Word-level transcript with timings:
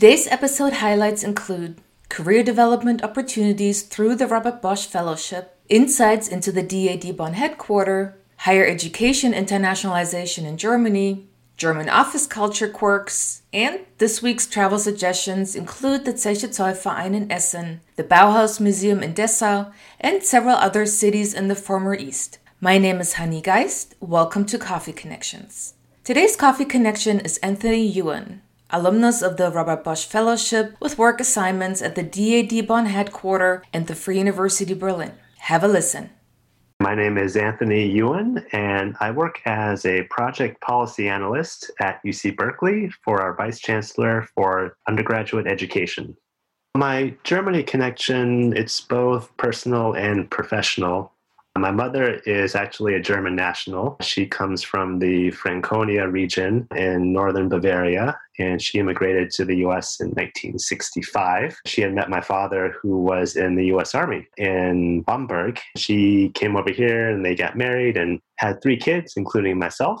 Today's 0.00 0.26
episode 0.28 0.72
highlights 0.72 1.22
include 1.22 1.78
career 2.08 2.42
development 2.42 3.04
opportunities 3.04 3.82
through 3.82 4.14
the 4.14 4.26
Robert 4.26 4.62
Bosch 4.62 4.86
Fellowship, 4.86 5.58
insights 5.68 6.26
into 6.26 6.50
the 6.50 6.62
DAAD 6.62 7.14
Bonn 7.18 7.34
headquarters, 7.34 8.14
higher 8.38 8.64
education 8.64 9.34
internationalization 9.34 10.46
in 10.46 10.56
Germany, 10.56 11.28
German 11.58 11.90
office 11.90 12.26
culture 12.26 12.66
quirks, 12.66 13.42
and 13.52 13.80
this 13.98 14.22
week's 14.22 14.46
travel 14.46 14.78
suggestions 14.78 15.54
include 15.54 16.06
the 16.06 16.14
Zeche 16.14 16.48
Zollverein 16.48 17.14
in 17.14 17.30
Essen, 17.30 17.82
the 17.96 18.02
Bauhaus 18.02 18.58
Museum 18.58 19.02
in 19.02 19.12
Dessau, 19.12 19.70
and 20.00 20.22
several 20.22 20.56
other 20.56 20.86
cities 20.86 21.34
in 21.34 21.48
the 21.48 21.54
former 21.54 21.94
East. 21.94 22.38
My 22.58 22.78
name 22.78 23.00
is 23.00 23.16
Hani 23.16 23.42
Geist. 23.42 23.96
Welcome 24.00 24.46
to 24.46 24.56
Coffee 24.56 24.94
Connections. 24.94 25.74
Today's 26.04 26.36
Coffee 26.36 26.64
Connection 26.64 27.20
is 27.20 27.36
Anthony 27.42 27.86
Ewan, 27.86 28.40
alumnus 28.72 29.22
of 29.22 29.36
the 29.36 29.50
Robert 29.50 29.84
Bosch 29.84 30.04
Fellowship 30.04 30.76
with 30.80 30.98
work 30.98 31.20
assignments 31.20 31.82
at 31.82 31.94
the 31.94 32.02
DAAD 32.02 32.66
Bonn 32.66 32.86
headquarters 32.86 33.62
and 33.72 33.86
the 33.86 33.94
Free 33.94 34.18
University 34.18 34.74
Berlin. 34.74 35.12
Have 35.38 35.64
a 35.64 35.68
listen. 35.68 36.10
My 36.80 36.94
name 36.94 37.18
is 37.18 37.36
Anthony 37.36 37.86
Ewan, 37.86 38.42
and 38.52 38.96
I 39.00 39.10
work 39.10 39.40
as 39.44 39.84
a 39.84 40.04
project 40.04 40.62
policy 40.62 41.08
analyst 41.08 41.70
at 41.78 42.02
UC 42.04 42.36
Berkeley 42.36 42.90
for 43.04 43.20
our 43.20 43.34
Vice 43.34 43.60
Chancellor 43.60 44.26
for 44.34 44.76
undergraduate 44.88 45.46
education. 45.46 46.16
My 46.74 47.14
Germany 47.24 47.64
connection, 47.64 48.56
it's 48.56 48.80
both 48.80 49.36
personal 49.36 49.92
and 49.92 50.30
professional. 50.30 51.12
My 51.58 51.72
mother 51.72 52.14
is 52.26 52.54
actually 52.54 52.94
a 52.94 53.00
German 53.00 53.34
national. 53.34 53.96
She 54.02 54.24
comes 54.24 54.62
from 54.62 55.00
the 55.00 55.32
Franconia 55.32 56.06
region 56.06 56.68
in 56.76 57.12
northern 57.12 57.48
Bavaria, 57.48 58.16
and 58.38 58.62
she 58.62 58.78
immigrated 58.78 59.30
to 59.32 59.44
the 59.44 59.56
US 59.66 60.00
in 60.00 60.08
1965. 60.10 61.58
She 61.66 61.82
had 61.82 61.92
met 61.92 62.08
my 62.08 62.20
father, 62.20 62.76
who 62.80 63.02
was 63.02 63.36
in 63.36 63.56
the 63.56 63.66
US 63.74 63.96
Army 63.96 64.28
in 64.36 65.02
Bamberg. 65.02 65.58
She 65.76 66.30
came 66.30 66.56
over 66.56 66.70
here 66.70 67.10
and 67.10 67.24
they 67.24 67.34
got 67.34 67.58
married 67.58 67.96
and 67.96 68.20
had 68.36 68.62
three 68.62 68.76
kids, 68.76 69.14
including 69.16 69.58
myself. 69.58 70.00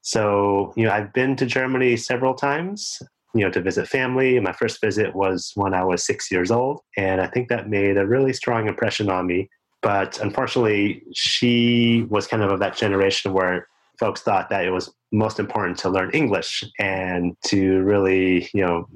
So, 0.00 0.72
you 0.76 0.86
know, 0.86 0.92
I've 0.92 1.12
been 1.12 1.36
to 1.36 1.46
Germany 1.46 1.96
several 1.96 2.34
times 2.34 3.02
you 3.34 3.42
know 3.42 3.50
to 3.50 3.60
visit 3.60 3.86
family 3.88 4.38
my 4.40 4.52
first 4.52 4.80
visit 4.80 5.14
was 5.14 5.50
when 5.56 5.74
i 5.74 5.84
was 5.84 6.06
six 6.06 6.30
years 6.30 6.50
old 6.50 6.80
and 6.96 7.20
i 7.20 7.26
think 7.26 7.48
that 7.48 7.68
made 7.68 7.98
a 7.98 8.06
really 8.06 8.32
strong 8.32 8.68
impression 8.68 9.10
on 9.10 9.26
me 9.26 9.50
but 9.82 10.18
unfortunately, 10.20 11.02
she 11.14 12.06
was 12.08 12.26
kind 12.26 12.42
of 12.42 12.50
of 12.50 12.60
that 12.60 12.76
generation 12.76 13.32
where 13.32 13.68
folks 13.98 14.20
thought 14.20 14.50
that 14.50 14.64
it 14.64 14.70
was 14.70 14.92
most 15.12 15.38
important 15.38 15.78
to 15.78 15.88
learn 15.88 16.10
English 16.10 16.64
and 16.78 17.36
to 17.46 17.80
really, 17.82 18.48
you 18.52 18.64
know, 18.64 18.86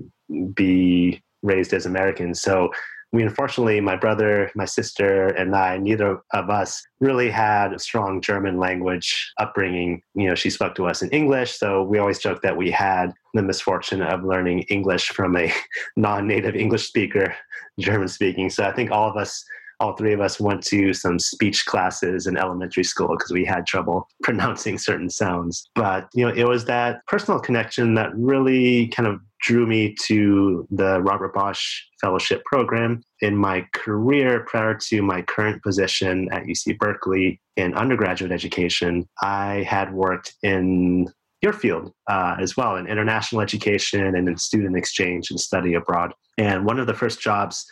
be 0.54 1.22
raised 1.42 1.72
as 1.72 1.86
Americans. 1.86 2.40
So 2.42 2.70
we 3.12 3.22
unfortunately, 3.24 3.80
my 3.80 3.96
brother, 3.96 4.52
my 4.54 4.64
sister, 4.64 5.28
and 5.28 5.54
I, 5.56 5.78
neither 5.78 6.20
of 6.32 6.48
us 6.48 6.80
really 7.00 7.28
had 7.28 7.72
a 7.72 7.78
strong 7.78 8.20
German 8.20 8.58
language 8.58 9.32
upbringing. 9.38 10.02
You 10.14 10.28
know, 10.28 10.36
she 10.36 10.48
spoke 10.48 10.76
to 10.76 10.86
us 10.86 11.02
in 11.02 11.10
English, 11.10 11.58
so 11.58 11.82
we 11.82 11.98
always 11.98 12.20
joked 12.20 12.42
that 12.42 12.56
we 12.56 12.70
had 12.70 13.12
the 13.34 13.42
misfortune 13.42 14.00
of 14.00 14.22
learning 14.22 14.60
English 14.62 15.08
from 15.08 15.36
a 15.36 15.52
non 15.96 16.28
native 16.28 16.54
English 16.54 16.86
speaker, 16.86 17.34
German 17.80 18.08
speaking. 18.08 18.48
So 18.48 18.64
I 18.64 18.72
think 18.72 18.92
all 18.92 19.10
of 19.10 19.16
us 19.16 19.44
all 19.80 19.96
three 19.96 20.12
of 20.12 20.20
us 20.20 20.38
went 20.38 20.62
to 20.64 20.92
some 20.92 21.18
speech 21.18 21.64
classes 21.66 22.26
in 22.26 22.36
elementary 22.36 22.84
school 22.84 23.08
because 23.08 23.32
we 23.32 23.44
had 23.44 23.66
trouble 23.66 24.06
pronouncing 24.22 24.78
certain 24.78 25.10
sounds. 25.10 25.68
But, 25.74 26.08
you 26.14 26.26
know, 26.26 26.34
it 26.34 26.46
was 26.46 26.66
that 26.66 27.04
personal 27.06 27.40
connection 27.40 27.94
that 27.94 28.14
really 28.14 28.88
kind 28.88 29.08
of 29.08 29.20
drew 29.40 29.66
me 29.66 29.96
to 30.04 30.68
the 30.70 31.00
Robert 31.00 31.32
Bosch 31.32 31.82
Fellowship 32.00 32.44
Program. 32.44 33.02
In 33.22 33.34
my 33.34 33.66
career 33.72 34.44
prior 34.46 34.74
to 34.74 35.02
my 35.02 35.22
current 35.22 35.62
position 35.62 36.28
at 36.30 36.44
UC 36.44 36.78
Berkeley 36.78 37.40
in 37.56 37.74
undergraduate 37.74 38.32
education, 38.32 39.08
I 39.22 39.64
had 39.66 39.94
worked 39.94 40.34
in 40.42 41.10
your 41.42 41.52
field 41.54 41.92
uh, 42.06 42.36
as 42.38 42.54
well 42.54 42.76
in 42.76 42.86
international 42.86 43.40
education 43.40 44.14
and 44.14 44.28
in 44.28 44.36
student 44.36 44.76
exchange 44.76 45.30
and 45.30 45.40
study 45.40 45.72
abroad. 45.72 46.12
And 46.36 46.66
one 46.66 46.78
of 46.78 46.86
the 46.86 46.92
first 46.92 47.20
jobs 47.20 47.64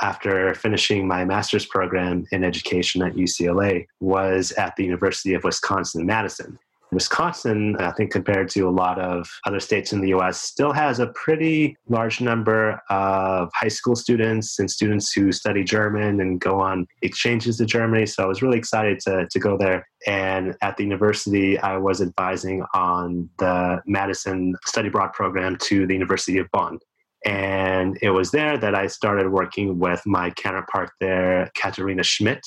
after 0.00 0.54
finishing 0.54 1.06
my 1.06 1.24
master's 1.24 1.66
program 1.66 2.24
in 2.32 2.44
education 2.44 3.02
at 3.02 3.14
UCLA 3.14 3.86
was 4.00 4.52
at 4.52 4.74
the 4.76 4.84
University 4.84 5.34
of 5.34 5.44
Wisconsin 5.44 6.06
Madison. 6.06 6.58
Wisconsin, 6.92 7.76
I 7.80 7.90
think, 7.92 8.12
compared 8.12 8.48
to 8.50 8.62
a 8.62 8.70
lot 8.70 8.98
of 8.98 9.28
other 9.44 9.60
states 9.60 9.92
in 9.92 10.00
the 10.00 10.14
US, 10.14 10.40
still 10.40 10.72
has 10.72 10.98
a 10.98 11.08
pretty 11.08 11.76
large 11.88 12.20
number 12.20 12.80
of 12.90 13.50
high 13.54 13.68
school 13.68 13.96
students 13.96 14.58
and 14.58 14.70
students 14.70 15.12
who 15.12 15.32
study 15.32 15.64
German 15.64 16.20
and 16.20 16.40
go 16.40 16.60
on 16.60 16.86
exchanges 17.02 17.58
to 17.58 17.66
Germany. 17.66 18.06
So 18.06 18.22
I 18.22 18.26
was 18.26 18.42
really 18.42 18.58
excited 18.58 19.00
to, 19.00 19.26
to 19.30 19.38
go 19.38 19.56
there. 19.58 19.86
And 20.06 20.54
at 20.62 20.76
the 20.76 20.84
university, 20.84 21.58
I 21.58 21.76
was 21.76 22.00
advising 22.00 22.64
on 22.74 23.28
the 23.38 23.82
Madison 23.86 24.54
Study 24.64 24.88
Abroad 24.88 25.12
program 25.12 25.56
to 25.62 25.86
the 25.86 25.94
University 25.94 26.38
of 26.38 26.48
Bonn. 26.52 26.78
And 27.26 27.98
it 28.02 28.10
was 28.10 28.30
there 28.30 28.56
that 28.56 28.76
I 28.76 28.86
started 28.86 29.30
working 29.30 29.80
with 29.80 30.00
my 30.06 30.30
counterpart 30.30 30.90
there, 31.00 31.50
Katharina 31.56 32.04
Schmidt, 32.04 32.40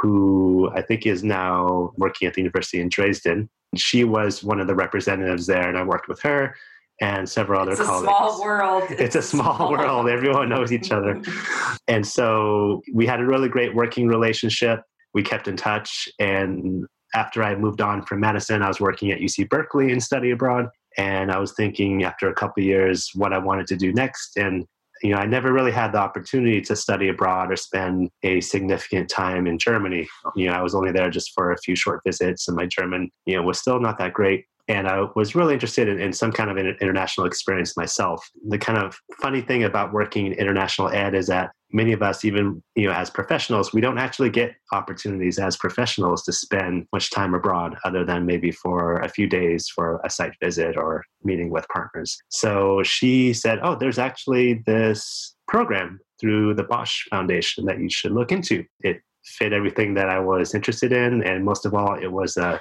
who 0.00 0.70
I 0.72 0.82
think 0.82 1.04
is 1.04 1.24
now 1.24 1.92
working 1.96 2.28
at 2.28 2.34
the 2.34 2.40
University 2.40 2.80
in 2.80 2.88
Dresden. 2.88 3.50
She 3.76 4.04
was 4.04 4.44
one 4.44 4.60
of 4.60 4.68
the 4.68 4.74
representatives 4.74 5.46
there, 5.46 5.68
and 5.68 5.76
I 5.76 5.82
worked 5.82 6.08
with 6.08 6.20
her 6.22 6.54
and 7.00 7.28
several 7.28 7.60
other 7.60 7.72
it's 7.72 7.80
colleagues. 7.80 8.06
It's 8.12 8.12
a 8.12 8.36
small 8.36 8.42
world. 8.42 8.82
It's, 8.90 9.00
it's 9.00 9.16
a 9.16 9.22
small, 9.22 9.56
small 9.56 9.70
world. 9.72 10.08
Everyone 10.08 10.48
knows 10.48 10.70
each 10.70 10.92
other. 10.92 11.20
and 11.88 12.06
so 12.06 12.82
we 12.94 13.06
had 13.06 13.20
a 13.20 13.26
really 13.26 13.48
great 13.48 13.74
working 13.74 14.06
relationship. 14.06 14.82
We 15.12 15.24
kept 15.24 15.48
in 15.48 15.56
touch. 15.56 16.08
And 16.20 16.84
after 17.14 17.42
I 17.42 17.56
moved 17.56 17.80
on 17.80 18.02
from 18.02 18.20
Madison, 18.20 18.62
I 18.62 18.68
was 18.68 18.80
working 18.80 19.10
at 19.10 19.18
UC 19.18 19.48
Berkeley 19.48 19.90
in 19.90 20.00
study 20.00 20.30
abroad 20.30 20.66
and 20.96 21.30
I 21.30 21.38
was 21.38 21.52
thinking 21.52 22.04
after 22.04 22.28
a 22.28 22.34
couple 22.34 22.62
years 22.62 23.10
what 23.14 23.32
I 23.32 23.38
wanted 23.38 23.66
to 23.68 23.76
do 23.76 23.92
next. 23.92 24.36
And 24.36 24.66
you 25.02 25.12
know, 25.12 25.16
I 25.16 25.24
never 25.24 25.52
really 25.52 25.72
had 25.72 25.92
the 25.92 25.98
opportunity 25.98 26.60
to 26.60 26.76
study 26.76 27.08
abroad 27.08 27.50
or 27.50 27.56
spend 27.56 28.10
a 28.22 28.40
significant 28.42 29.08
time 29.08 29.46
in 29.46 29.58
Germany. 29.58 30.06
You 30.36 30.48
know, 30.48 30.52
I 30.52 30.62
was 30.62 30.74
only 30.74 30.92
there 30.92 31.08
just 31.08 31.32
for 31.34 31.52
a 31.52 31.58
few 31.58 31.74
short 31.74 32.02
visits, 32.04 32.48
and 32.48 32.56
my 32.56 32.66
German, 32.66 33.10
you 33.24 33.36
know, 33.36 33.42
was 33.42 33.58
still 33.58 33.80
not 33.80 33.98
that 33.98 34.12
great 34.12 34.44
and 34.70 34.86
I 34.86 35.04
was 35.16 35.34
really 35.34 35.52
interested 35.52 35.88
in, 35.88 36.00
in, 36.00 36.12
some 36.12 36.30
kind 36.30 36.48
of 36.48 36.56
an 36.56 36.76
international 36.80 37.26
experience 37.26 37.76
myself. 37.76 38.24
The 38.46 38.56
kind 38.58 38.78
of 38.78 38.96
funny 39.20 39.40
thing 39.40 39.64
about 39.64 39.92
working 39.92 40.26
in 40.26 40.32
international 40.34 40.90
ed 40.90 41.12
is 41.12 41.26
that 41.26 41.50
many 41.72 41.92
of 41.92 42.02
us, 42.02 42.24
even 42.24 42.62
you 42.74 42.86
know, 42.86 42.92
as 42.92 43.10
professionals, 43.10 43.72
we 43.72 43.80
don't 43.80 43.98
actually 43.98 44.30
get 44.30 44.54
opportunities 44.72 45.38
as 45.38 45.56
professionals 45.56 46.22
to 46.24 46.32
spend 46.32 46.86
much 46.92 47.10
time 47.10 47.34
abroad, 47.34 47.76
other 47.84 48.04
than 48.04 48.26
maybe 48.26 48.50
for 48.50 48.96
a 49.00 49.08
few 49.08 49.26
days 49.26 49.68
for 49.68 50.00
a 50.04 50.10
site 50.10 50.34
visit 50.42 50.76
or 50.76 51.04
meeting 51.24 51.50
with 51.50 51.66
partners. 51.68 52.18
So 52.28 52.82
she 52.82 53.32
said, 53.32 53.58
"Oh, 53.62 53.74
there's 53.74 53.98
actually 53.98 54.62
this 54.66 55.34
program 55.48 56.00
through 56.20 56.54
the 56.54 56.64
Bosch 56.64 57.06
Foundation 57.10 57.64
that 57.66 57.80
you 57.80 57.90
should 57.90 58.12
look 58.12 58.32
into." 58.32 58.64
It 58.80 59.00
fit 59.24 59.52
everything 59.52 59.94
that 59.94 60.08
I 60.08 60.18
was 60.18 60.54
interested 60.54 60.92
in, 60.92 61.22
and 61.22 61.44
most 61.44 61.66
of 61.66 61.74
all, 61.74 61.94
it 61.94 62.10
was 62.10 62.36
a 62.36 62.60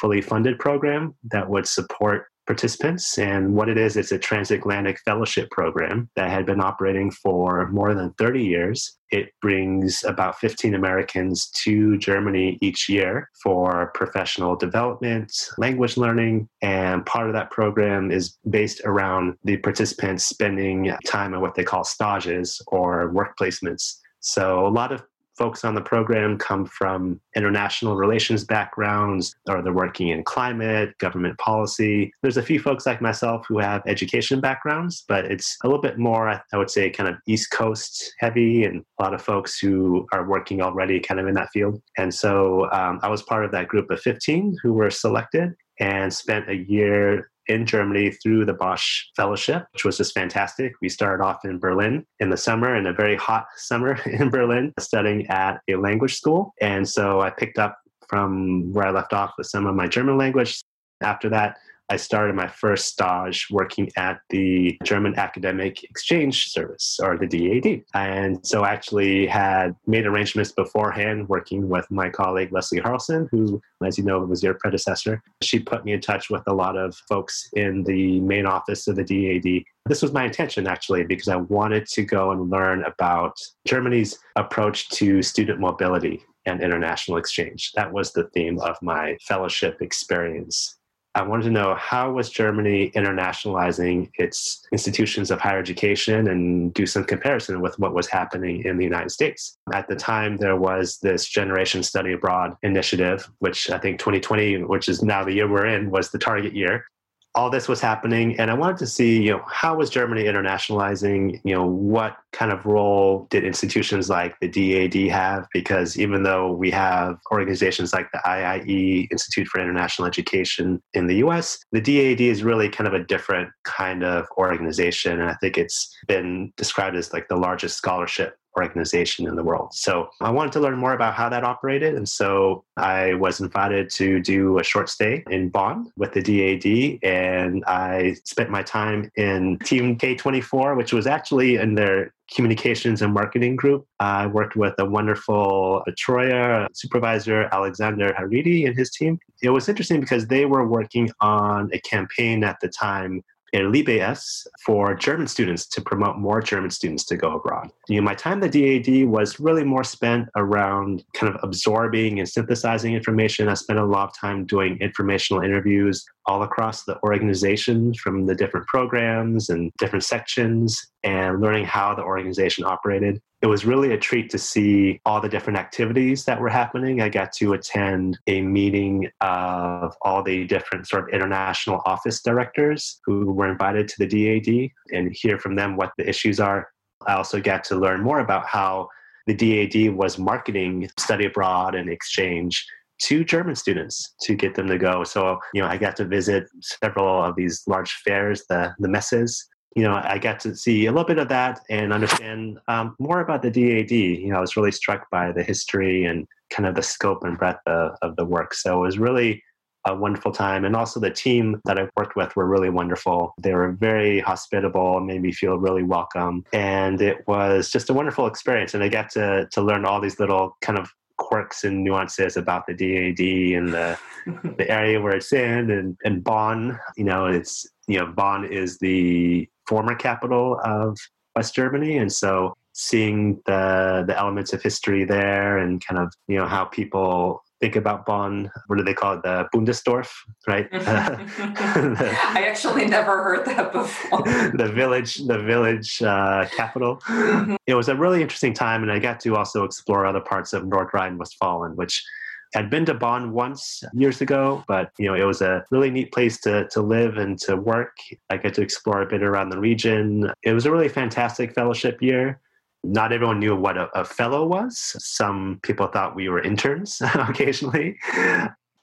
fully 0.00 0.20
funded 0.20 0.58
program 0.58 1.14
that 1.30 1.48
would 1.48 1.66
support 1.66 2.26
participants. 2.48 3.18
And 3.18 3.54
what 3.54 3.68
it 3.68 3.76
is, 3.76 3.96
it's 3.96 4.10
a 4.10 4.18
transatlantic 4.18 4.98
fellowship 5.04 5.50
program 5.50 6.08
that 6.16 6.30
had 6.30 6.46
been 6.46 6.62
operating 6.62 7.10
for 7.10 7.68
more 7.68 7.94
than 7.94 8.14
30 8.14 8.42
years. 8.42 8.98
It 9.10 9.28
brings 9.42 10.02
about 10.02 10.38
15 10.38 10.74
Americans 10.74 11.50
to 11.64 11.98
Germany 11.98 12.58
each 12.62 12.88
year 12.88 13.28
for 13.42 13.90
professional 13.94 14.56
development, 14.56 15.30
language 15.58 15.98
learning, 15.98 16.48
and 16.62 17.04
part 17.04 17.26
of 17.26 17.34
that 17.34 17.50
program 17.50 18.10
is 18.10 18.38
based 18.48 18.80
around 18.86 19.34
the 19.44 19.58
participants 19.58 20.24
spending 20.24 20.96
time 21.06 21.34
in 21.34 21.42
what 21.42 21.54
they 21.54 21.64
call 21.64 21.84
stages 21.84 22.62
or 22.68 23.10
work 23.12 23.36
placements. 23.38 23.98
So 24.20 24.66
a 24.66 24.68
lot 24.68 24.90
of 24.90 25.02
folks 25.38 25.64
on 25.64 25.74
the 25.74 25.80
program 25.80 26.36
come 26.36 26.66
from 26.66 27.20
international 27.36 27.96
relations 27.96 28.44
backgrounds 28.44 29.34
or 29.48 29.62
they're 29.62 29.72
working 29.72 30.08
in 30.08 30.24
climate, 30.24 30.96
government 30.98 31.38
policy. 31.38 32.12
There's 32.22 32.36
a 32.36 32.42
few 32.42 32.60
folks 32.60 32.84
like 32.84 33.00
myself 33.00 33.46
who 33.48 33.58
have 33.58 33.82
education 33.86 34.40
backgrounds, 34.40 35.04
but 35.08 35.24
it's 35.26 35.56
a 35.62 35.66
little 35.66 35.80
bit 35.80 35.98
more, 35.98 36.28
I 36.28 36.56
would 36.56 36.70
say, 36.70 36.90
kind 36.90 37.08
of 37.08 37.16
East 37.26 37.50
Coast 37.52 38.12
heavy 38.18 38.64
and 38.64 38.84
a 38.98 39.02
lot 39.02 39.14
of 39.14 39.22
folks 39.22 39.58
who 39.58 40.06
are 40.12 40.28
working 40.28 40.60
already 40.60 41.00
kind 41.00 41.20
of 41.20 41.28
in 41.28 41.34
that 41.34 41.50
field. 41.50 41.80
And 41.96 42.12
so 42.12 42.70
um, 42.72 42.98
I 43.02 43.08
was 43.08 43.22
part 43.22 43.44
of 43.44 43.52
that 43.52 43.68
group 43.68 43.90
of 43.90 44.00
15 44.00 44.56
who 44.62 44.72
were 44.72 44.90
selected 44.90 45.54
and 45.80 46.12
spent 46.12 46.50
a 46.50 46.56
year 46.56 47.30
in 47.48 47.66
Germany 47.66 48.10
through 48.10 48.44
the 48.44 48.54
Bosch 48.54 49.04
Fellowship, 49.16 49.66
which 49.72 49.84
was 49.84 49.96
just 49.96 50.14
fantastic. 50.14 50.72
We 50.80 50.88
started 50.88 51.24
off 51.24 51.44
in 51.44 51.58
Berlin 51.58 52.06
in 52.20 52.30
the 52.30 52.36
summer, 52.36 52.76
in 52.76 52.86
a 52.86 52.92
very 52.92 53.16
hot 53.16 53.46
summer 53.56 54.00
in 54.06 54.30
Berlin, 54.30 54.72
studying 54.78 55.26
at 55.28 55.60
a 55.68 55.76
language 55.76 56.16
school. 56.16 56.54
And 56.60 56.88
so 56.88 57.20
I 57.20 57.30
picked 57.30 57.58
up 57.58 57.78
from 58.08 58.72
where 58.72 58.86
I 58.86 58.90
left 58.90 59.12
off 59.12 59.34
with 59.36 59.46
some 59.46 59.66
of 59.66 59.74
my 59.74 59.86
German 59.86 60.16
language. 60.16 60.60
After 61.00 61.28
that, 61.30 61.58
I 61.90 61.96
started 61.96 62.34
my 62.34 62.48
first 62.48 62.86
stage 62.86 63.48
working 63.50 63.90
at 63.96 64.20
the 64.30 64.78
German 64.84 65.18
Academic 65.18 65.84
Exchange 65.84 66.48
Service, 66.48 66.98
or 67.02 67.16
the 67.16 67.26
DAAD. 67.26 67.84
And 67.94 68.46
so 68.46 68.62
I 68.62 68.70
actually 68.70 69.26
had 69.26 69.74
made 69.86 70.06
arrangements 70.06 70.52
beforehand 70.52 71.28
working 71.28 71.68
with 71.68 71.90
my 71.90 72.10
colleague 72.10 72.52
Leslie 72.52 72.80
Harrelson, 72.80 73.28
who, 73.30 73.60
as 73.84 73.98
you 73.98 74.04
know, 74.04 74.18
was 74.20 74.42
your 74.42 74.54
predecessor. 74.54 75.22
She 75.42 75.58
put 75.58 75.84
me 75.84 75.92
in 75.92 76.00
touch 76.00 76.30
with 76.30 76.42
a 76.46 76.54
lot 76.54 76.76
of 76.76 76.94
folks 77.08 77.48
in 77.54 77.84
the 77.84 78.20
main 78.20 78.46
office 78.46 78.86
of 78.88 78.96
the 78.96 79.04
DAAD 79.04 79.64
this 79.88 80.02
was 80.02 80.12
my 80.12 80.24
intention 80.24 80.66
actually 80.66 81.04
because 81.04 81.28
I 81.28 81.36
wanted 81.36 81.86
to 81.86 82.02
go 82.04 82.30
and 82.30 82.50
learn 82.50 82.84
about 82.84 83.38
Germany's 83.66 84.18
approach 84.36 84.90
to 84.90 85.22
student 85.22 85.60
mobility 85.60 86.22
and 86.46 86.62
international 86.62 87.18
exchange. 87.18 87.72
That 87.74 87.92
was 87.92 88.12
the 88.12 88.24
theme 88.34 88.58
of 88.60 88.76
my 88.82 89.16
fellowship 89.22 89.80
experience. 89.80 90.77
I 91.18 91.22
wanted 91.22 91.44
to 91.44 91.50
know 91.50 91.74
how 91.74 92.12
was 92.12 92.30
Germany 92.30 92.92
internationalizing 92.94 94.08
its 94.14 94.64
institutions 94.70 95.32
of 95.32 95.40
higher 95.40 95.58
education 95.58 96.28
and 96.28 96.72
do 96.72 96.86
some 96.86 97.02
comparison 97.02 97.60
with 97.60 97.76
what 97.80 97.92
was 97.92 98.06
happening 98.06 98.64
in 98.64 98.76
the 98.76 98.84
United 98.84 99.10
States. 99.10 99.58
At 99.74 99.88
the 99.88 99.96
time, 99.96 100.36
there 100.36 100.54
was 100.54 100.98
this 101.02 101.26
Generation 101.26 101.82
Study 101.82 102.12
Abroad 102.12 102.56
initiative, 102.62 103.28
which 103.40 103.68
I 103.68 103.78
think 103.78 103.98
2020, 103.98 104.62
which 104.62 104.88
is 104.88 105.02
now 105.02 105.24
the 105.24 105.32
year 105.32 105.50
we're 105.50 105.66
in, 105.66 105.90
was 105.90 106.12
the 106.12 106.20
target 106.20 106.54
year 106.54 106.84
all 107.34 107.50
this 107.50 107.68
was 107.68 107.80
happening 107.80 108.38
and 108.38 108.50
i 108.50 108.54
wanted 108.54 108.78
to 108.78 108.86
see 108.86 109.22
you 109.22 109.30
know 109.30 109.42
how 109.46 109.76
was 109.76 109.90
germany 109.90 110.24
internationalizing 110.24 111.40
you 111.44 111.54
know 111.54 111.66
what 111.66 112.16
kind 112.32 112.52
of 112.52 112.66
role 112.66 113.26
did 113.30 113.44
institutions 113.44 114.08
like 114.08 114.38
the 114.40 114.48
DAAD 114.48 115.10
have? 115.10 115.46
Because 115.52 115.98
even 115.98 116.22
though 116.22 116.52
we 116.52 116.70
have 116.70 117.18
organizations 117.32 117.92
like 117.92 118.06
the 118.12 118.20
iie 118.26 119.08
institute 119.10 119.48
for 119.48 119.60
international 119.60 120.06
education 120.06 120.80
in 120.94 121.06
the 121.06 121.16
us 121.16 121.58
the 121.72 121.80
DAAD 121.80 122.20
is 122.20 122.42
really 122.42 122.68
kind 122.68 122.86
of 122.86 122.94
a 122.94 123.02
different 123.04 123.50
kind 123.64 124.04
of 124.04 124.26
organization 124.36 125.20
and 125.20 125.30
i 125.30 125.34
think 125.40 125.56
it's 125.56 125.94
been 126.06 126.52
described 126.56 126.96
as 126.96 127.12
like 127.12 127.28
the 127.28 127.36
largest 127.36 127.76
scholarship 127.76 128.36
organization 128.62 129.26
in 129.26 129.36
the 129.36 129.42
world. 129.42 129.72
So 129.72 130.08
I 130.20 130.30
wanted 130.30 130.52
to 130.52 130.60
learn 130.60 130.76
more 130.76 130.92
about 130.92 131.14
how 131.14 131.28
that 131.28 131.44
operated. 131.44 131.94
And 131.94 132.08
so 132.08 132.64
I 132.76 133.14
was 133.14 133.40
invited 133.40 133.90
to 133.90 134.20
do 134.20 134.58
a 134.58 134.64
short 134.64 134.88
stay 134.88 135.24
in 135.30 135.48
Bonn 135.48 135.90
with 135.96 136.12
the 136.12 136.22
DAAD. 136.22 136.98
And 137.02 137.64
I 137.66 138.16
spent 138.24 138.50
my 138.50 138.62
time 138.62 139.10
in 139.16 139.58
Team 139.64 139.96
K24, 139.96 140.76
which 140.76 140.92
was 140.92 141.06
actually 141.06 141.56
in 141.56 141.74
their 141.74 142.12
communications 142.34 143.00
and 143.00 143.14
marketing 143.14 143.56
group. 143.56 143.86
I 144.00 144.26
worked 144.26 144.54
with 144.54 144.74
a 144.78 144.84
wonderful 144.84 145.82
Betreuer 145.88 146.66
supervisor, 146.74 147.48
Alexander 147.52 148.14
Haridi, 148.18 148.66
and 148.66 148.76
his 148.76 148.90
team. 148.90 149.18
It 149.42 149.50
was 149.50 149.68
interesting 149.68 150.00
because 150.00 150.26
they 150.26 150.44
were 150.44 150.66
working 150.66 151.10
on 151.20 151.70
a 151.72 151.80
campaign 151.80 152.44
at 152.44 152.58
the 152.60 152.68
time 152.68 153.22
Erlebe-es 153.54 154.46
for 154.64 154.94
German 154.94 155.26
students 155.26 155.66
to 155.68 155.80
promote 155.80 156.18
more 156.18 156.40
German 156.40 156.70
students 156.70 157.04
to 157.06 157.16
go 157.16 157.36
abroad. 157.36 157.70
You 157.88 157.96
know, 157.96 158.04
my 158.04 158.14
time 158.14 158.42
at 158.42 158.52
the 158.52 158.80
DAAD 158.80 159.08
was 159.08 159.40
really 159.40 159.64
more 159.64 159.84
spent 159.84 160.28
around 160.36 161.04
kind 161.14 161.34
of 161.34 161.40
absorbing 161.42 162.18
and 162.18 162.28
synthesizing 162.28 162.94
information. 162.94 163.48
I 163.48 163.54
spent 163.54 163.78
a 163.78 163.84
lot 163.84 164.08
of 164.08 164.16
time 164.16 164.44
doing 164.44 164.78
informational 164.80 165.42
interviews 165.42 166.04
all 166.26 166.42
across 166.42 166.84
the 166.84 167.02
organization 167.02 167.94
from 167.94 168.26
the 168.26 168.34
different 168.34 168.66
programs 168.66 169.48
and 169.48 169.72
different 169.78 170.04
sections 170.04 170.90
and 171.08 171.40
learning 171.40 171.64
how 171.64 171.94
the 171.94 172.02
organization 172.02 172.64
operated. 172.64 173.18
It 173.40 173.46
was 173.46 173.64
really 173.64 173.92
a 173.92 173.98
treat 173.98 174.28
to 174.30 174.38
see 174.38 175.00
all 175.06 175.22
the 175.22 175.28
different 175.28 175.58
activities 175.58 176.24
that 176.26 176.38
were 176.38 176.50
happening. 176.50 177.00
I 177.00 177.08
got 177.08 177.32
to 177.34 177.54
attend 177.54 178.18
a 178.26 178.42
meeting 178.42 179.08
of 179.22 179.96
all 180.02 180.22
the 180.22 180.44
different 180.44 180.86
sort 180.86 181.04
of 181.04 181.14
international 181.14 181.80
office 181.86 182.20
directors 182.20 183.00
who 183.06 183.32
were 183.32 183.50
invited 183.50 183.88
to 183.88 183.94
the 184.00 184.06
DAAD 184.06 184.70
and 184.92 185.10
hear 185.16 185.38
from 185.38 185.56
them 185.56 185.76
what 185.76 185.92
the 185.96 186.06
issues 186.06 186.40
are. 186.40 186.68
I 187.06 187.14
also 187.14 187.40
got 187.40 187.64
to 187.64 187.76
learn 187.76 188.02
more 188.02 188.20
about 188.20 188.44
how 188.44 188.88
the 189.26 189.34
DAAD 189.34 189.94
was 189.94 190.18
marketing 190.18 190.90
study 190.98 191.24
abroad 191.24 191.74
and 191.74 191.88
exchange 191.88 192.66
to 193.00 193.24
German 193.24 193.54
students 193.54 194.14
to 194.22 194.34
get 194.34 194.56
them 194.56 194.66
to 194.66 194.76
go. 194.76 195.04
So, 195.04 195.38
you 195.54 195.62
know, 195.62 195.68
I 195.68 195.78
got 195.78 195.96
to 195.96 196.04
visit 196.04 196.48
several 196.60 197.22
of 197.22 197.34
these 197.36 197.62
large 197.66 197.92
fairs, 198.04 198.44
the, 198.50 198.74
the 198.78 198.88
messes. 198.88 199.48
You 199.78 199.84
know, 199.84 200.00
I 200.02 200.18
got 200.18 200.40
to 200.40 200.56
see 200.56 200.86
a 200.86 200.90
little 200.90 201.06
bit 201.06 201.18
of 201.18 201.28
that 201.28 201.60
and 201.70 201.92
understand 201.92 202.58
um, 202.66 202.96
more 202.98 203.20
about 203.20 203.42
the 203.42 203.50
DAAD. 203.50 204.20
You 204.20 204.30
know, 204.30 204.38
I 204.38 204.40
was 204.40 204.56
really 204.56 204.72
struck 204.72 205.08
by 205.08 205.30
the 205.30 205.44
history 205.44 206.04
and 206.04 206.26
kind 206.50 206.66
of 206.66 206.74
the 206.74 206.82
scope 206.82 207.22
and 207.22 207.38
breadth 207.38 207.60
of, 207.66 207.92
of 208.02 208.16
the 208.16 208.24
work. 208.24 208.54
So 208.54 208.78
it 208.78 208.86
was 208.86 208.98
really 208.98 209.40
a 209.86 209.94
wonderful 209.94 210.32
time. 210.32 210.64
And 210.64 210.74
also 210.74 210.98
the 210.98 211.12
team 211.12 211.60
that 211.64 211.78
I 211.78 211.88
worked 211.96 212.16
with 212.16 212.34
were 212.34 212.48
really 212.48 212.70
wonderful. 212.70 213.34
They 213.40 213.54
were 213.54 213.70
very 213.70 214.18
hospitable, 214.18 214.98
made 214.98 215.22
me 215.22 215.30
feel 215.30 215.58
really 215.58 215.84
welcome. 215.84 216.44
And 216.52 217.00
it 217.00 217.26
was 217.28 217.70
just 217.70 217.88
a 217.88 217.94
wonderful 217.94 218.26
experience. 218.26 218.74
And 218.74 218.82
I 218.82 218.88
got 218.88 219.10
to, 219.10 219.48
to 219.52 219.62
learn 219.62 219.84
all 219.84 220.00
these 220.00 220.18
little 220.18 220.56
kind 220.60 220.76
of 220.76 220.92
quirks 221.18 221.62
and 221.62 221.84
nuances 221.84 222.36
about 222.36 222.66
the 222.66 222.74
DAAD 222.74 223.56
and 223.56 223.72
the 223.72 223.98
the 224.56 224.68
area 224.70 225.00
where 225.00 225.14
it's 225.14 225.32
in 225.32 225.70
and, 225.70 225.96
and 226.04 226.24
Bonn. 226.24 226.78
You 226.96 227.04
know, 227.04 227.26
it's 227.26 227.66
you 227.86 227.98
know, 227.98 228.06
Bonn 228.06 228.44
is 228.44 228.78
the 228.78 229.48
former 229.68 229.94
capital 229.94 230.60
of 230.64 230.96
West 231.36 231.54
Germany. 231.54 231.98
And 231.98 232.12
so 232.12 232.54
seeing 232.72 233.40
the 233.46 234.04
the 234.06 234.16
elements 234.18 234.52
of 234.52 234.62
history 234.62 235.04
there 235.04 235.58
and 235.58 235.84
kind 235.84 236.00
of, 236.00 236.12
you 236.26 236.36
know, 236.36 236.46
how 236.46 236.64
people 236.64 237.42
think 237.60 237.76
about 237.76 238.06
Bonn. 238.06 238.50
What 238.68 238.76
do 238.76 238.84
they 238.84 238.94
call 238.94 239.14
it? 239.14 239.22
The 239.22 239.48
Bundesdorf, 239.54 240.08
right? 240.46 240.68
I 240.72 242.46
actually 242.48 242.86
never 242.86 243.22
heard 243.22 243.46
that 243.46 243.72
before. 243.72 244.22
the 244.56 244.70
village, 244.72 245.16
the 245.16 245.38
village 245.38 246.00
uh, 246.02 246.46
capital. 246.56 247.00
Mm-hmm. 247.08 247.56
It 247.66 247.74
was 247.74 247.88
a 247.88 247.96
really 247.96 248.22
interesting 248.22 248.54
time, 248.54 248.82
and 248.82 248.92
I 248.92 248.98
got 248.98 249.20
to 249.20 249.36
also 249.36 249.64
explore 249.64 250.06
other 250.06 250.20
parts 250.20 250.52
of 250.52 250.66
North 250.66 250.90
Rhine-Westphalia, 250.92 251.74
which 251.74 252.04
I'd 252.54 252.70
been 252.70 252.86
to 252.86 252.94
Bonn 252.94 253.32
once 253.32 253.82
years 253.92 254.20
ago, 254.20 254.64
but 254.68 254.90
you 254.98 255.06
know 255.06 255.14
it 255.14 255.24
was 255.24 255.42
a 255.42 255.64
really 255.70 255.90
neat 255.90 256.12
place 256.12 256.40
to 256.40 256.68
to 256.68 256.80
live 256.80 257.16
and 257.16 257.38
to 257.40 257.56
work. 257.56 257.96
I 258.30 258.36
got 258.36 258.54
to 258.54 258.62
explore 258.62 259.02
a 259.02 259.06
bit 259.06 259.22
around 259.22 259.50
the 259.50 259.60
region. 259.60 260.30
It 260.42 260.52
was 260.52 260.66
a 260.66 260.70
really 260.70 260.88
fantastic 260.88 261.54
fellowship 261.54 262.00
year 262.02 262.40
not 262.84 263.12
everyone 263.12 263.40
knew 263.40 263.56
what 263.56 263.76
a, 263.76 263.86
a, 263.98 264.04
fellow 264.04 264.46
was. 264.46 264.78
Some 264.98 265.58
people 265.62 265.88
thought 265.88 266.14
we 266.14 266.28
were 266.28 266.40
interns 266.40 267.00
occasionally. 267.14 267.98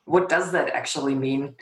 What 0.06 0.30
does 0.30 0.52
that 0.52 0.70
actually 0.70 1.16
mean? 1.16 1.56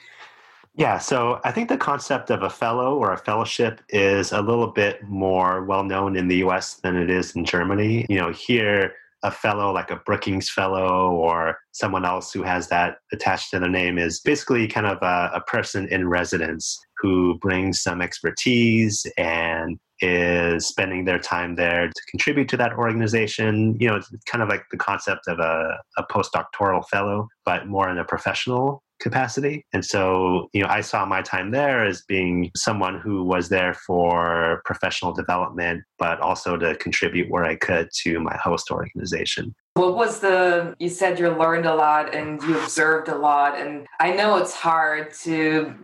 Yeah, 0.76 0.98
so 0.98 1.40
I 1.44 1.52
think 1.52 1.70
the 1.70 1.78
concept 1.78 2.32
of 2.32 2.42
a 2.42 2.50
fellow 2.50 2.98
or 2.98 3.14
a 3.14 3.18
fellowship 3.18 3.82
is 3.90 4.32
a 4.32 4.42
little 4.42 4.68
bit 4.68 5.04
more 5.04 5.64
well 5.64 5.84
known 5.84 6.16
in 6.16 6.28
the 6.28 6.38
US 6.38 6.76
than 6.76 6.96
it 6.96 7.12
is 7.12 7.36
in 7.36 7.46
Germany. 7.46 8.08
You 8.10 8.20
know, 8.20 8.32
here, 8.32 8.96
a 9.24 9.32
fellow 9.32 9.72
like 9.72 9.90
a 9.90 9.96
Brookings 10.06 10.50
fellow 10.50 11.12
or 11.12 11.58
someone 11.72 12.06
else 12.06 12.32
who 12.32 12.44
has 12.44 12.68
that 12.68 12.98
attached 13.12 13.52
to 13.52 13.60
their 13.60 13.70
name 13.70 13.98
is 13.98 14.20
basically 14.20 14.68
kind 14.68 14.86
of 14.86 14.98
a, 15.02 15.32
a 15.34 15.42
person 15.42 15.88
in 15.88 16.08
residence 16.08 16.80
who 16.98 17.38
brings 17.40 17.82
some 17.82 18.02
expertise 18.02 19.06
and 19.18 19.80
is 20.02 20.68
spending 20.68 21.06
their 21.06 21.20
time 21.20 21.56
there 21.56 21.88
to 21.88 22.02
contribute 22.12 22.50
to 22.50 22.58
that 22.58 22.74
organization. 22.74 23.78
You 23.80 23.88
know, 23.88 23.96
it's 23.96 24.12
kind 24.26 24.42
of 24.42 24.50
like 24.50 24.64
the 24.72 24.78
concept 24.78 25.28
of 25.28 25.40
a, 25.40 25.80
a 25.98 26.04
postdoctoral 26.04 26.86
fellow, 26.90 27.30
but 27.46 27.68
more 27.68 27.90
in 27.90 27.98
a 27.98 28.04
professional 28.04 28.84
capacity. 29.04 29.66
And 29.74 29.86
so, 29.86 30.50
you 30.54 30.64
know, 30.64 30.70
I 30.70 30.82
saw 30.82 31.06
my 31.06 31.22
time 31.22 31.52
there 31.52 31.86
as 31.86 32.02
being 32.08 32.50
someone 32.56 33.00
who 33.00 33.24
was 33.24 33.50
there 33.50 33.74
for 33.74 34.62
professional 34.66 35.14
development, 35.14 35.84
but 36.00 36.20
also 36.22 36.58
to 36.58 36.76
contribute 36.78 37.30
where 37.30 37.44
I 37.44 37.56
could 37.56 37.90
to 38.04 38.20
my 38.20 38.36
host 38.38 38.72
organization. 38.72 39.54
What 39.76 39.96
was 39.96 40.22
the, 40.22 40.76
you 40.80 40.90
said 40.90 41.20
you 41.20 41.30
learned 41.30 41.66
a 41.66 41.76
lot 41.76 42.16
and 42.16 42.42
you 42.44 42.58
observed 42.60 43.10
a 43.10 43.16
lot. 43.16 43.60
And 43.60 43.86
I 44.00 44.14
know 44.14 44.38
it's 44.38 44.54
hard 44.54 45.14
to 45.24 45.76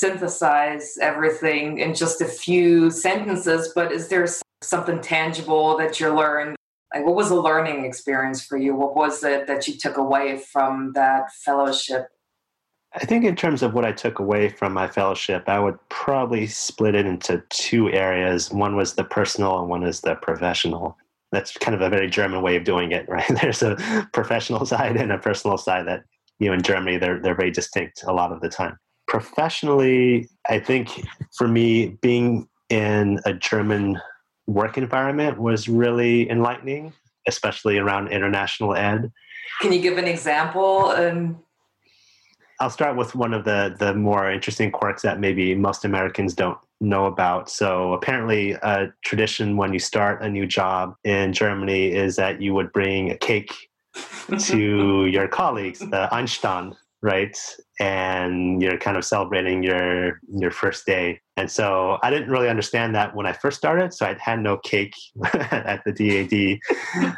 synthesize 0.00 0.96
everything 1.00 1.78
in 1.78 1.94
just 1.94 2.22
a 2.22 2.26
few 2.26 2.90
sentences, 2.90 3.72
but 3.74 3.92
is 3.92 4.08
there 4.08 4.26
something 4.62 5.00
tangible 5.00 5.76
that 5.76 6.00
you 6.00 6.12
learned? 6.12 6.56
Like, 6.94 7.04
what 7.04 7.16
was 7.16 7.28
the 7.28 7.40
learning 7.40 7.84
experience 7.84 8.44
for 8.44 8.56
you? 8.56 8.74
What 8.74 8.96
was 8.96 9.22
it 9.22 9.46
that 9.46 9.68
you 9.68 9.76
took 9.78 9.96
away 9.96 10.38
from 10.38 10.92
that 10.94 11.32
fellowship? 11.44 12.06
I 12.94 13.06
think, 13.06 13.24
in 13.24 13.36
terms 13.36 13.62
of 13.62 13.72
what 13.72 13.84
I 13.84 13.92
took 13.92 14.18
away 14.18 14.48
from 14.48 14.72
my 14.72 14.86
fellowship, 14.86 15.48
I 15.48 15.58
would 15.58 15.78
probably 15.88 16.46
split 16.46 16.94
it 16.94 17.06
into 17.06 17.42
two 17.48 17.90
areas. 17.90 18.50
One 18.50 18.76
was 18.76 18.94
the 18.94 19.04
personal, 19.04 19.58
and 19.58 19.68
one 19.68 19.82
is 19.82 20.00
the 20.02 20.14
professional. 20.16 20.96
That's 21.30 21.56
kind 21.56 21.74
of 21.74 21.80
a 21.80 21.88
very 21.88 22.10
German 22.10 22.42
way 22.42 22.56
of 22.56 22.64
doing 22.64 22.92
it, 22.92 23.08
right? 23.08 23.26
There's 23.40 23.62
a 23.62 24.08
professional 24.12 24.66
side 24.66 24.96
and 24.96 25.10
a 25.10 25.18
personal 25.18 25.56
side 25.56 25.86
that, 25.88 26.04
you 26.38 26.48
know, 26.48 26.54
in 26.54 26.62
Germany, 26.62 26.98
they're, 26.98 27.18
they're 27.20 27.34
very 27.34 27.50
distinct 27.50 28.04
a 28.06 28.12
lot 28.12 28.32
of 28.32 28.40
the 28.40 28.48
time 28.48 28.76
professionally, 29.12 30.26
I 30.48 30.58
think 30.58 31.06
for 31.36 31.46
me, 31.46 31.98
being 32.00 32.48
in 32.70 33.20
a 33.26 33.34
German 33.34 34.00
work 34.46 34.78
environment 34.78 35.38
was 35.38 35.68
really 35.68 36.30
enlightening, 36.30 36.94
especially 37.28 37.76
around 37.76 38.08
international 38.08 38.74
ed. 38.74 39.12
Can 39.60 39.70
you 39.70 39.82
give 39.82 39.98
an 39.98 40.06
example? 40.06 40.86
Um... 40.86 41.42
I'll 42.62 42.70
start 42.70 42.96
with 42.96 43.16
one 43.16 43.34
of 43.34 43.44
the 43.44 43.74
the 43.76 43.92
more 43.92 44.30
interesting 44.30 44.70
quirks 44.70 45.02
that 45.02 45.18
maybe 45.18 45.52
most 45.56 45.84
Americans 45.84 46.32
don't 46.32 46.56
know 46.80 47.06
about. 47.06 47.50
So 47.50 47.92
apparently, 47.92 48.52
a 48.52 48.86
tradition 49.04 49.56
when 49.56 49.72
you 49.72 49.80
start 49.80 50.22
a 50.22 50.28
new 50.28 50.46
job 50.46 50.94
in 51.02 51.32
Germany 51.32 51.90
is 51.90 52.14
that 52.16 52.40
you 52.40 52.54
would 52.54 52.72
bring 52.72 53.10
a 53.10 53.16
cake 53.16 53.52
to 54.38 55.06
your 55.16 55.26
colleagues, 55.26 55.80
the 55.80 56.08
Einstand, 56.12 56.76
right? 57.02 57.36
And 57.80 58.62
you're 58.62 58.78
kind 58.78 58.96
of 58.96 59.04
celebrating 59.04 59.64
your 59.64 60.20
your 60.32 60.52
first 60.52 60.86
day. 60.86 61.20
And 61.36 61.50
so 61.50 61.98
I 62.04 62.10
didn't 62.10 62.30
really 62.30 62.48
understand 62.48 62.94
that 62.94 63.12
when 63.16 63.26
I 63.26 63.32
first 63.32 63.58
started, 63.58 63.92
so 63.92 64.06
I 64.06 64.16
had 64.20 64.38
no 64.38 64.58
cake 64.58 64.94
at 65.34 65.82
the 65.84 65.92
DAAD. 65.92 66.60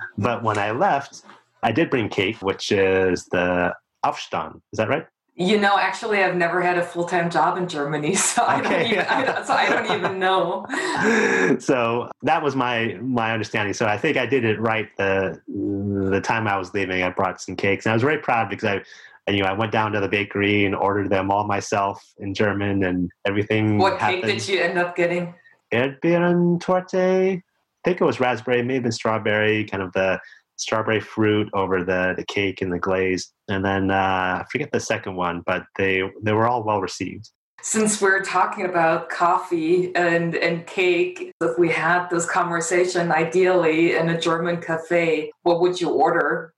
but 0.16 0.42
when 0.42 0.56
I 0.56 0.70
left, 0.70 1.20
I 1.62 1.70
did 1.70 1.90
bring 1.90 2.08
cake, 2.08 2.40
which 2.40 2.72
is 2.72 3.26
the 3.26 3.74
Aufstand. 4.06 4.62
Is 4.72 4.78
that 4.78 4.88
right? 4.88 5.06
You 5.37 5.59
know, 5.59 5.76
actually, 5.76 6.23
I've 6.23 6.37
never 6.37 6.62
had 6.62 6.79
a 6.79 6.83
full 6.83 7.05
time 7.05 7.29
job 7.29 7.59
in 7.59 7.67
Germany, 7.67 8.14
so 8.14 8.45
I 8.45 8.61
don't 8.61 8.87
even. 8.87 9.05
I, 9.09 9.43
so 9.43 9.53
I 9.53 9.69
don't 9.69 9.99
even 9.99 10.19
know. 10.19 10.64
so 11.59 12.11
that 12.23 12.43
was 12.43 12.55
my 12.55 12.97
my 13.00 13.33
understanding. 13.33 13.75
So 13.75 13.87
I 13.87 13.99
think 13.99 14.17
I 14.17 14.26
did 14.26 14.45
it 14.45 14.61
right 14.61 14.88
the 14.97 15.41
the 15.49 16.21
time 16.21 16.47
I 16.47 16.57
was 16.57 16.73
leaving. 16.73 17.03
I 17.03 17.11
brought 17.11 17.41
some 17.41 17.57
cakes, 17.57 17.85
and 17.85 17.91
I 17.91 17.95
was 17.95 18.03
very 18.03 18.19
proud 18.19 18.49
because 18.49 18.64
I. 18.64 18.83
And, 19.26 19.35
you 19.35 19.43
know, 19.43 19.49
I 19.49 19.55
went 19.55 19.73
down 19.73 19.93
to 19.93 20.00
the 20.00 20.09
bakery 20.09 20.67
and 20.67 20.75
ordered 20.75 21.09
them 21.09 21.31
all 21.31 21.47
myself 21.47 22.12
in 22.19 22.35
German, 22.35 22.85
and 22.85 23.11
everything. 23.25 23.79
What 23.79 23.99
happened. 23.99 24.25
cake 24.25 24.41
did 24.41 24.49
you 24.49 24.61
end 24.61 24.76
up 24.76 24.95
getting? 24.95 25.35
Erdbeerentorte. 25.73 27.38
I 27.38 27.43
think 27.83 28.03
it 28.03 28.05
was 28.05 28.21
raspberry, 28.21 28.62
maybe 28.62 28.91
strawberry, 28.91 29.64
kind 29.64 29.83
of 29.83 29.95
the 29.95 30.21
strawberry 30.56 31.00
fruit 31.00 31.49
over 31.52 31.84
the, 31.84 32.14
the 32.16 32.25
cake 32.25 32.62
and 32.62 32.73
the 32.73 32.78
glaze. 32.78 33.32
And 33.49 33.64
then 33.64 33.90
uh, 33.90 34.42
I 34.42 34.44
forget 34.50 34.70
the 34.73 34.80
second 34.80 35.16
one, 35.16 35.42
but 35.44 35.64
they 35.76 36.02
they 36.23 36.32
were 36.32 36.46
all 36.46 36.62
well 36.62 36.80
received. 36.80 37.30
Since 37.62 38.02
we're 38.02 38.23
talking 38.23 38.66
about 38.66 39.08
coffee 39.08 39.94
and, 39.96 40.34
and 40.34 40.66
cake, 40.66 41.32
if 41.40 41.58
we 41.58 41.70
had 41.70 42.08
this 42.08 42.26
conversation 42.26 43.11
ideally 43.11 43.96
in 43.96 44.11
a 44.11 44.20
German 44.20 44.61
cafe, 44.61 45.30
what 45.44 45.61
would 45.62 45.80
you 45.80 45.88
order? 45.88 46.52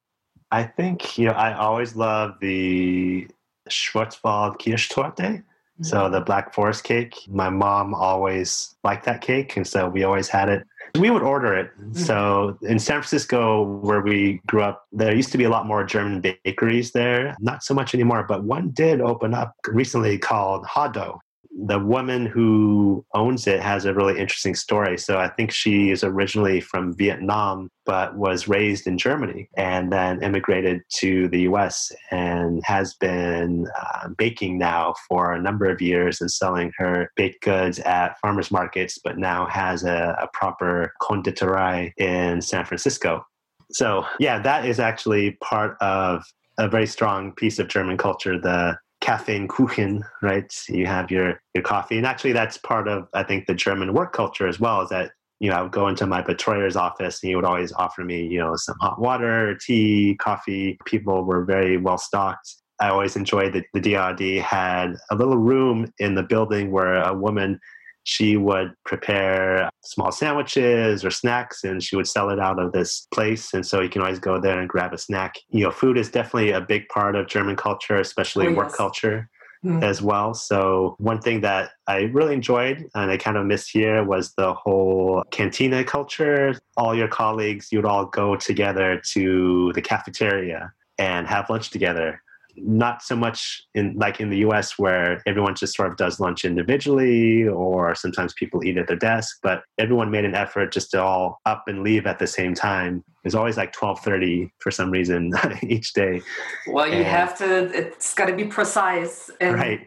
I 0.51 0.65
think, 0.65 1.17
you 1.17 1.27
know, 1.27 1.33
I 1.33 1.55
always 1.55 1.95
love 1.95 2.35
the 2.41 3.29
Schwarzwald 3.71 4.59
Kirschtorte. 4.59 5.45
Mm-hmm. 5.77 5.85
So 5.85 6.09
the 6.09 6.23
Black 6.23 6.55
Forest 6.55 6.85
cake. 6.85 7.15
My 7.29 7.51
mom 7.51 7.95
always 7.95 8.75
liked 8.83 9.05
that 9.05 9.21
cake, 9.21 9.57
and 9.59 9.67
so 9.67 9.89
we 9.89 10.05
always 10.05 10.27
had 10.27 10.49
it 10.49 10.67
we 10.97 11.11
would 11.11 11.23
order 11.23 11.55
it. 11.55 11.71
Mm-hmm. 11.79 11.93
So 11.95 12.59
in 12.63 12.79
San 12.79 12.97
Francisco, 12.97 13.63
where 13.63 14.01
we 14.01 14.41
grew 14.47 14.63
up, 14.63 14.87
there 14.93 15.15
used 15.15 15.33
to 15.33 15.39
be 15.39 15.45
a 15.45 15.51
lot 15.51 15.67
more 15.67 15.85
German 15.85 16.21
bakeries 16.21 16.93
there. 16.93 17.37
Not 17.41 17.63
so 17.63 17.75
much 17.75 17.95
anymore, 17.95 18.25
but 18.29 18.45
one 18.45 18.71
did 18.71 19.01
open 19.01 19.35
up 19.35 19.55
recently 19.69 20.19
called 20.19 20.65
Hahdough 20.65 21.19
the 21.65 21.79
woman 21.79 22.27
who 22.27 23.05
owns 23.15 23.47
it 23.47 23.61
has 23.61 23.85
a 23.85 23.95
really 23.95 24.19
interesting 24.19 24.55
story. 24.55 24.99
So 24.99 25.19
I 25.19 25.29
think 25.29 25.51
she 25.51 25.91
is 25.91 26.05
originally 26.05 26.61
from 26.61 26.95
Vietnam, 26.95 27.71
but 27.87 28.17
was 28.17 28.47
raised 28.47 28.87
in 28.87 28.99
Germany 28.99 29.49
and 29.57 29.91
then 29.91 30.23
immigrated 30.23 30.83
to 30.97 31.29
the 31.29 31.41
US 31.43 31.91
and 32.11 32.61
has 32.65 32.95
been 32.95 33.67
uh, 33.81 34.09
baking 34.19 34.59
now 34.59 34.95
for 35.09 35.33
a 35.33 35.41
number 35.41 35.65
of 35.67 35.81
years 35.81 36.21
and 36.21 36.31
selling 36.31 36.73
her 36.77 37.11
baked 37.17 37.43
goods 37.43 37.79
at 37.81 38.19
farmers 38.21 38.51
markets, 38.51 38.99
but 39.03 39.17
now 39.17 39.47
has 39.47 39.83
a, 39.83 40.17
a 40.21 40.29
proper 40.35 40.93
Konditorei 41.01 41.93
in 41.97 42.43
San 42.43 42.67
Francisco. 42.67 43.25
So, 43.71 44.05
yeah, 44.21 44.39
that 44.41 44.67
is 44.67 44.79
actually 44.79 45.33
part 45.43 45.77
of 45.81 46.23
a 46.59 46.69
very 46.69 46.87
strong 46.87 47.33
piece 47.33 47.59
of 47.59 47.69
German 47.69 47.97
culture, 47.97 48.39
the 48.39 48.77
Kaffeekuchen, 49.03 50.03
right? 50.23 50.53
You 50.69 50.87
have 50.87 51.11
your 51.11 51.41
your 51.55 51.63
coffee, 51.63 51.97
and 51.97 52.07
actually 52.07 52.33
that's 52.33 52.59
part 52.59 52.89
of 52.89 53.09
I 53.15 53.23
think 53.23 53.47
the 53.47 53.55
German 53.55 53.93
work 53.93 54.13
culture 54.13 54.47
as 54.47 54.59
well. 54.59 54.83
Is 54.83 54.89
that 54.91 55.13
you 55.41 55.51
know 55.51 55.57
I 55.57 55.63
would 55.63 55.73
go 55.73 55.89
into 55.89 56.07
my 56.07 56.23
betreuer's 56.23 56.77
office 56.77 57.23
and 57.23 57.29
he 57.29 57.37
would 57.37 57.45
always 57.45 57.73
offer 57.73 58.05
me 58.05 58.27
you 58.27 58.39
know 58.39 58.57
some 58.57 58.77
hot 58.81 59.01
water, 59.01 59.57
tea, 59.61 60.17
coffee. 60.21 60.79
People 60.87 61.25
were 61.25 61.45
very 61.45 61.77
well 61.77 61.99
stocked. 61.99 62.55
I 62.81 62.89
always 62.89 63.17
enjoyed 63.17 63.55
that 63.55 63.65
the 63.73 63.81
DAAD 63.81 64.41
had 64.43 64.97
a 65.11 65.17
little 65.17 65.39
room 65.39 65.93
in 65.99 66.15
the 66.15 66.23
building 66.23 66.71
where 66.71 66.97
a 66.97 67.15
woman 67.15 67.59
she 68.07 68.37
would 68.37 68.73
prepare 68.85 69.69
small 69.83 70.13
sandwiches 70.13 71.05
or 71.05 71.11
snacks 71.11 71.65
and 71.65 71.83
she 71.83 71.97
would 71.97 72.07
sell 72.07 72.31
it 72.31 72.39
out 72.39 72.61
of 72.61 72.71
this 72.71 73.09
place. 73.13 73.53
And 73.53 73.67
so 73.67 73.81
you 73.81 73.89
can 73.89 74.01
always 74.01 74.21
go 74.21 74.41
there 74.41 74.61
and 74.61 74.69
grab 74.69 74.95
a 74.95 74.99
snack. 74.99 75.35
You 75.49 75.65
know, 75.65 75.73
food 75.73 75.99
is 75.99 76.09
definitely 76.09 76.53
a 76.53 76.61
big 76.61 76.89
part 76.89 77.17
of 77.17 77.27
German 77.27 77.57
culture, 77.57 77.97
especially 77.97 78.47
oh, 78.47 78.51
yes. 78.51 78.57
work 78.57 78.73
culture. 78.73 79.29
Mm. 79.65 79.83
As 79.83 80.03
well. 80.03 80.35
So, 80.35 80.97
one 80.99 81.21
thing 81.21 81.41
that 81.41 81.71
I 81.89 82.03
really 82.03 82.35
enjoyed 82.35 82.85
and 82.95 83.11
I 83.11 83.17
kind 83.17 83.39
of 83.39 83.47
missed 83.47 83.71
here 83.73 84.05
was 84.05 84.35
the 84.35 84.53
whole 84.53 85.25
cantina 85.31 85.83
culture. 85.83 86.55
All 86.77 86.95
your 86.95 87.09
colleagues, 87.09 87.73
you'd 87.73 87.87
all 87.87 88.05
go 88.05 88.37
together 88.37 89.01
to 89.15 89.73
the 89.75 89.81
cafeteria 89.81 90.73
and 90.99 91.27
have 91.27 91.49
lunch 91.49 91.71
together 91.71 92.23
not 92.59 93.03
so 93.03 93.17
much 93.17 93.63
in 93.75 93.95
like 93.97 94.21
in 94.21 94.31
the 94.31 94.39
US 94.39 94.79
where 94.79 95.23
everyone 95.27 95.55
just 95.55 95.77
sort 95.77 95.91
of 95.91 95.97
does 95.97 96.21
lunch 96.21 96.45
individually 96.45 97.47
or 97.47 97.95
sometimes 97.95 98.33
people 98.35 98.65
eat 98.65 98.77
at 98.77 98.89
their 98.89 98.97
desk, 98.97 99.39
but 99.43 99.63
everyone 99.79 100.11
made 100.11 100.25
an 100.25 100.35
effort 100.35 100.73
just 100.73 100.91
to 100.93 101.03
all 101.03 101.41
up 101.47 101.65
and 101.67 101.83
leave 101.83 102.07
at 102.07 102.19
the 102.19 102.27
same 102.27 102.55
time. 102.55 103.05
It's 103.25 103.35
always 103.35 103.57
like 103.57 103.73
12:30 103.73 104.51
for 104.59 104.71
some 104.71 104.91
reason 104.91 105.33
each 105.63 105.93
day. 105.93 106.23
Well, 106.67 106.87
you 106.87 106.95
and, 106.95 107.07
have 107.07 107.37
to 107.39 107.71
it's 107.77 108.15
got 108.15 108.27
to 108.27 108.35
be 108.35 108.45
precise 108.45 109.31
and 109.41 109.55
right. 109.55 109.81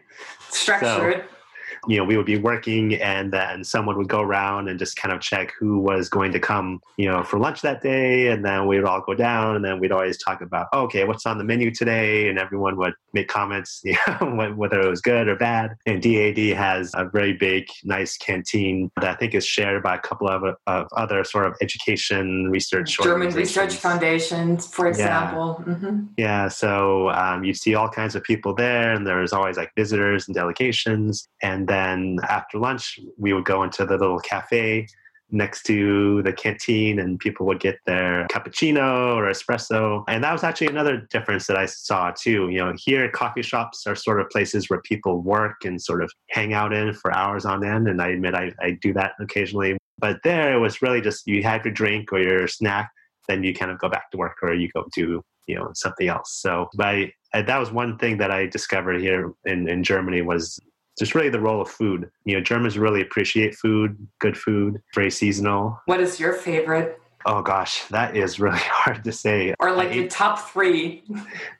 structured. 0.50 1.24
So, 1.28 1.36
you 1.88 1.96
know, 1.96 2.04
we 2.04 2.16
would 2.16 2.26
be 2.26 2.36
working 2.36 2.94
and 2.94 3.32
then 3.32 3.64
someone 3.64 3.96
would 3.96 4.08
go 4.08 4.20
around 4.20 4.68
and 4.68 4.78
just 4.78 4.96
kind 4.96 5.14
of 5.14 5.20
check 5.20 5.52
who 5.58 5.78
was 5.78 6.08
going 6.08 6.32
to 6.32 6.40
come, 6.40 6.80
you 6.96 7.10
know, 7.10 7.22
for 7.22 7.38
lunch 7.38 7.62
that 7.62 7.82
day. 7.82 8.28
And 8.28 8.44
then 8.44 8.66
we'd 8.66 8.84
all 8.84 9.00
go 9.00 9.14
down 9.14 9.56
and 9.56 9.64
then 9.64 9.80
we'd 9.80 9.92
always 9.92 10.18
talk 10.18 10.40
about, 10.40 10.68
oh, 10.72 10.82
okay, 10.82 11.04
what's 11.04 11.26
on 11.26 11.38
the 11.38 11.44
menu 11.44 11.70
today? 11.70 12.28
And 12.28 12.38
everyone 12.38 12.76
would 12.76 12.94
make 13.12 13.28
comments, 13.28 13.80
you 13.84 13.96
know, 14.06 14.52
whether 14.56 14.80
it 14.80 14.88
was 14.88 15.00
good 15.00 15.28
or 15.28 15.36
bad. 15.36 15.74
And 15.86 16.02
DAAD 16.02 16.54
has 16.54 16.92
a 16.94 17.08
very 17.08 17.32
big, 17.32 17.68
nice 17.84 18.16
canteen 18.16 18.90
that 19.00 19.10
I 19.10 19.14
think 19.14 19.34
is 19.34 19.46
shared 19.46 19.82
by 19.82 19.96
a 19.96 20.00
couple 20.00 20.28
of, 20.28 20.42
of 20.66 20.86
other 20.96 21.24
sort 21.24 21.46
of 21.46 21.54
education 21.60 22.50
research 22.50 22.98
German 22.98 23.30
Research 23.30 23.74
Foundations, 23.74 24.66
for 24.66 24.86
example. 24.86 25.62
Yeah, 25.66 25.74
mm-hmm. 25.74 26.04
yeah 26.16 26.48
so 26.48 27.10
um, 27.10 27.44
you 27.44 27.54
see 27.54 27.74
all 27.74 27.88
kinds 27.88 28.14
of 28.14 28.22
people 28.22 28.54
there 28.54 28.92
and 28.92 29.06
there's 29.06 29.32
always 29.32 29.56
like 29.56 29.72
visitors 29.76 30.28
and 30.28 30.34
delegations. 30.34 31.28
And 31.42 31.69
then 31.70 32.18
after 32.28 32.58
lunch, 32.58 32.98
we 33.16 33.32
would 33.32 33.44
go 33.44 33.62
into 33.62 33.86
the 33.86 33.96
little 33.96 34.18
cafe 34.18 34.86
next 35.32 35.62
to 35.62 36.22
the 36.22 36.32
canteen 36.32 36.98
and 36.98 37.18
people 37.20 37.46
would 37.46 37.60
get 37.60 37.78
their 37.86 38.26
cappuccino 38.28 39.14
or 39.14 39.30
espresso. 39.30 40.02
And 40.08 40.24
that 40.24 40.32
was 40.32 40.42
actually 40.42 40.66
another 40.66 41.06
difference 41.10 41.46
that 41.46 41.56
I 41.56 41.66
saw 41.66 42.10
too. 42.10 42.48
You 42.50 42.58
know, 42.58 42.74
here 42.76 43.08
coffee 43.10 43.42
shops 43.42 43.86
are 43.86 43.94
sort 43.94 44.20
of 44.20 44.28
places 44.30 44.68
where 44.68 44.80
people 44.80 45.22
work 45.22 45.64
and 45.64 45.80
sort 45.80 46.02
of 46.02 46.10
hang 46.30 46.52
out 46.52 46.72
in 46.72 46.92
for 46.94 47.16
hours 47.16 47.44
on 47.44 47.64
end. 47.64 47.86
And 47.86 48.02
I 48.02 48.08
admit 48.08 48.34
I, 48.34 48.52
I 48.60 48.72
do 48.82 48.92
that 48.94 49.12
occasionally. 49.20 49.78
But 49.98 50.18
there 50.24 50.54
it 50.54 50.58
was 50.58 50.82
really 50.82 51.00
just 51.00 51.26
you 51.26 51.42
had 51.42 51.64
your 51.64 51.74
drink 51.74 52.12
or 52.12 52.20
your 52.20 52.48
snack, 52.48 52.90
then 53.28 53.44
you 53.44 53.54
kind 53.54 53.70
of 53.70 53.78
go 53.78 53.88
back 53.88 54.10
to 54.10 54.16
work 54.16 54.38
or 54.42 54.52
you 54.54 54.68
go 54.74 54.86
do, 54.92 55.22
you 55.46 55.54
know, 55.54 55.70
something 55.74 56.08
else. 56.08 56.32
So 56.40 56.68
by 56.76 57.12
that 57.32 57.58
was 57.58 57.70
one 57.70 57.98
thing 57.98 58.18
that 58.18 58.32
I 58.32 58.46
discovered 58.46 59.00
here 59.00 59.32
in, 59.44 59.68
in 59.68 59.84
Germany 59.84 60.22
was 60.22 60.58
just 61.00 61.14
really 61.14 61.30
the 61.30 61.40
role 61.40 61.62
of 61.62 61.68
food. 61.68 62.10
You 62.26 62.36
know, 62.36 62.42
Germans 62.42 62.78
really 62.78 63.00
appreciate 63.00 63.56
food, 63.56 63.96
good 64.18 64.36
food, 64.36 64.82
very 64.94 65.10
seasonal. 65.10 65.80
What 65.86 65.98
is 65.98 66.20
your 66.20 66.34
favorite? 66.34 67.00
Oh 67.26 67.42
gosh, 67.42 67.84
that 67.86 68.16
is 68.16 68.38
really 68.38 68.58
hard 68.60 69.02
to 69.04 69.12
say. 69.12 69.54
Or 69.60 69.72
like 69.72 69.90
the 69.90 70.08
top 70.08 70.38
three. 70.50 71.02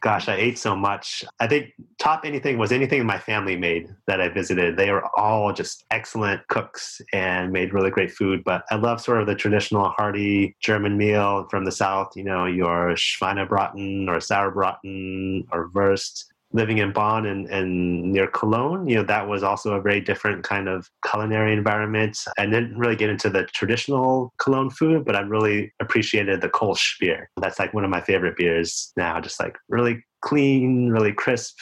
Gosh, 0.03 0.29
I 0.29 0.35
ate 0.35 0.59
so 0.59 0.77
much. 0.77 1.25
I 1.39 1.47
think 1.47 1.73
top 1.99 2.25
anything 2.25 2.59
was 2.59 2.71
anything 2.71 3.05
my 3.07 3.19
family 3.19 3.57
made 3.57 3.89
that 4.07 4.21
I 4.21 4.29
visited. 4.29 4.77
They 4.77 4.91
were 4.91 5.09
all 5.19 5.53
just 5.53 5.85
excellent 5.91 6.47
cooks 6.49 7.01
and 7.13 7.51
made 7.51 7.73
really 7.73 7.91
great 7.91 8.11
food. 8.11 8.43
But 8.45 8.65
I 8.71 8.77
love 8.77 9.01
sort 9.01 9.21
of 9.21 9.27
the 9.27 9.35
traditional 9.35 9.89
hearty 9.89 10.55
German 10.61 10.99
meal 10.99 11.47
from 11.51 11.65
the 11.65 11.73
south. 11.73 12.13
You 12.15 12.25
know, 12.25 12.45
your 12.45 12.91
Schweinebraten 12.91 14.09
or 14.09 14.17
Sauerbraten 14.17 15.47
or 15.51 15.71
Wurst 15.75 16.27
living 16.53 16.79
in 16.79 16.93
Bonn 16.93 17.27
and, 17.27 17.47
and 17.49 18.13
near 18.13 18.27
Cologne, 18.27 18.89
you 18.89 18.97
know, 18.97 19.05
that 19.05 19.29
was 19.29 19.43
also 19.43 19.75
a 19.75 19.81
very 19.81 20.01
different 20.01 20.43
kind 20.43 20.69
of 20.69 20.89
culinary 21.09 21.53
environment. 21.53 22.19
I 22.39 22.47
didn't 22.47 22.77
really 22.77 22.97
get 22.97 23.11
into 23.11 23.31
the 23.31 23.45
traditional 23.45 24.33
Cologne 24.39 24.71
food, 24.71 25.05
but 25.05 25.17
I 25.17 25.21
really 25.21 25.73
appreciated 25.81 26.41
the 26.41 26.49
Kölsch 26.49 26.99
beer. 26.99 27.31
That's 27.37 27.59
like 27.59 27.73
one 27.73 27.85
of 27.85 27.91
my 27.91 28.01
favorite 28.01 28.37
beers 28.37 28.93
now, 28.97 29.21
just 29.21 29.41
like 29.41 29.57
really 29.69 30.05
clean, 30.23 30.91
really 30.91 31.13
crisp. 31.13 31.57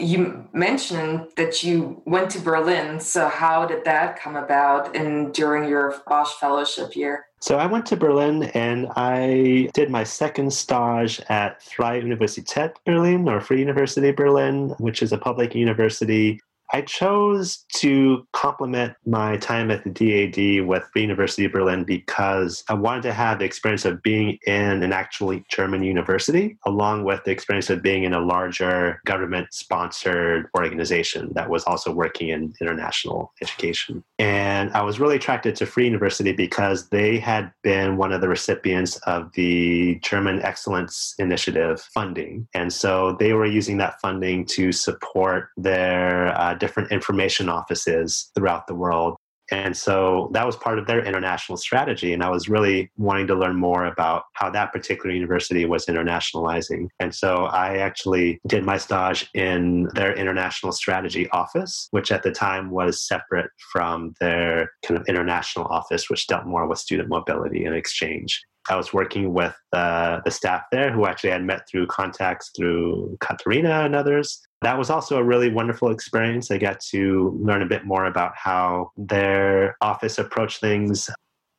You 0.00 0.48
mentioned 0.52 1.28
that 1.36 1.62
you 1.62 2.02
went 2.04 2.30
to 2.30 2.40
Berlin. 2.40 3.00
So, 3.00 3.28
how 3.28 3.66
did 3.66 3.84
that 3.84 4.20
come 4.20 4.36
about 4.36 4.94
in 4.94 5.32
during 5.32 5.68
your 5.68 5.94
Bosch 6.06 6.32
fellowship 6.40 6.96
year? 6.96 7.26
So 7.42 7.58
I 7.58 7.66
went 7.66 7.86
to 7.86 7.96
Berlin 7.96 8.44
and 8.54 8.86
I 8.94 9.68
did 9.74 9.90
my 9.90 10.04
second 10.04 10.52
stage 10.52 11.20
at 11.28 11.60
Freie 11.60 12.00
Universität 12.00 12.74
Berlin 12.86 13.28
or 13.28 13.40
Free 13.40 13.58
University 13.58 14.12
Berlin, 14.12 14.76
which 14.78 15.02
is 15.02 15.10
a 15.10 15.18
public 15.18 15.52
university 15.52 16.40
I 16.72 16.80
chose 16.82 17.64
to 17.76 18.26
complement 18.32 18.94
my 19.04 19.36
time 19.36 19.70
at 19.70 19.84
the 19.84 19.90
DAAD 19.90 20.66
with 20.66 20.84
the 20.94 21.02
University 21.02 21.44
of 21.44 21.52
Berlin 21.52 21.84
because 21.84 22.64
I 22.68 22.74
wanted 22.74 23.02
to 23.02 23.12
have 23.12 23.38
the 23.38 23.44
experience 23.44 23.84
of 23.84 24.02
being 24.02 24.38
in 24.46 24.82
an 24.82 24.92
actually 24.92 25.44
German 25.50 25.82
university, 25.82 26.56
along 26.64 27.04
with 27.04 27.22
the 27.24 27.30
experience 27.30 27.68
of 27.68 27.82
being 27.82 28.04
in 28.04 28.14
a 28.14 28.20
larger 28.20 29.00
government 29.04 29.48
sponsored 29.52 30.48
organization 30.56 31.30
that 31.34 31.50
was 31.50 31.62
also 31.64 31.92
working 31.92 32.30
in 32.30 32.54
international 32.60 33.32
education. 33.42 34.02
And 34.18 34.70
I 34.72 34.82
was 34.82 34.98
really 34.98 35.16
attracted 35.16 35.56
to 35.56 35.66
Free 35.66 35.84
University 35.84 36.32
because 36.32 36.88
they 36.88 37.18
had 37.18 37.52
been 37.62 37.98
one 37.98 38.12
of 38.12 38.20
the 38.22 38.28
recipients 38.28 38.96
of 38.98 39.30
the 39.34 39.96
German 39.96 40.40
Excellence 40.42 41.14
Initiative 41.18 41.80
funding. 41.92 42.48
And 42.54 42.72
so 42.72 43.16
they 43.18 43.34
were 43.34 43.46
using 43.46 43.76
that 43.78 44.00
funding 44.00 44.46
to 44.46 44.72
support 44.72 45.50
their 45.56 46.28
uh, 46.38 46.54
different 46.62 46.92
information 46.92 47.48
offices 47.48 48.30
throughout 48.36 48.68
the 48.68 48.74
world. 48.74 49.16
And 49.50 49.76
so 49.76 50.30
that 50.32 50.46
was 50.46 50.56
part 50.56 50.78
of 50.78 50.86
their 50.86 51.04
international 51.04 51.58
strategy. 51.58 52.12
And 52.14 52.22
I 52.22 52.30
was 52.30 52.48
really 52.48 52.90
wanting 52.96 53.26
to 53.26 53.34
learn 53.34 53.56
more 53.56 53.84
about 53.84 54.22
how 54.34 54.48
that 54.50 54.72
particular 54.72 55.12
university 55.14 55.64
was 55.66 55.86
internationalizing. 55.86 56.86
And 57.00 57.12
so 57.12 57.30
I 57.46 57.78
actually 57.78 58.40
did 58.46 58.64
my 58.64 58.78
stage 58.78 59.28
in 59.34 59.88
their 59.94 60.14
international 60.14 60.72
strategy 60.72 61.28
office, 61.30 61.88
which 61.90 62.12
at 62.12 62.22
the 62.22 62.30
time 62.30 62.70
was 62.70 63.06
separate 63.06 63.50
from 63.72 64.14
their 64.20 64.70
kind 64.86 64.98
of 64.98 65.06
international 65.08 65.66
office, 65.66 66.08
which 66.08 66.28
dealt 66.28 66.46
more 66.46 66.66
with 66.68 66.78
student 66.78 67.08
mobility 67.08 67.64
and 67.64 67.74
exchange. 67.74 68.40
I 68.70 68.76
was 68.76 68.94
working 68.94 69.34
with 69.34 69.56
uh, 69.72 70.20
the 70.24 70.30
staff 70.30 70.62
there 70.70 70.92
who 70.92 71.04
actually 71.06 71.30
I 71.30 71.34
had 71.34 71.44
met 71.44 71.68
through 71.68 71.88
contacts 71.88 72.50
through 72.56 73.16
Katharina 73.20 73.84
and 73.84 73.96
others. 73.96 74.40
That 74.62 74.78
was 74.78 74.90
also 74.90 75.18
a 75.18 75.22
really 75.22 75.50
wonderful 75.50 75.90
experience. 75.90 76.50
I 76.50 76.58
got 76.58 76.80
to 76.90 77.36
learn 77.40 77.62
a 77.62 77.66
bit 77.66 77.84
more 77.84 78.06
about 78.06 78.32
how 78.36 78.92
their 78.96 79.76
office 79.80 80.18
approached 80.18 80.60
things. 80.60 81.10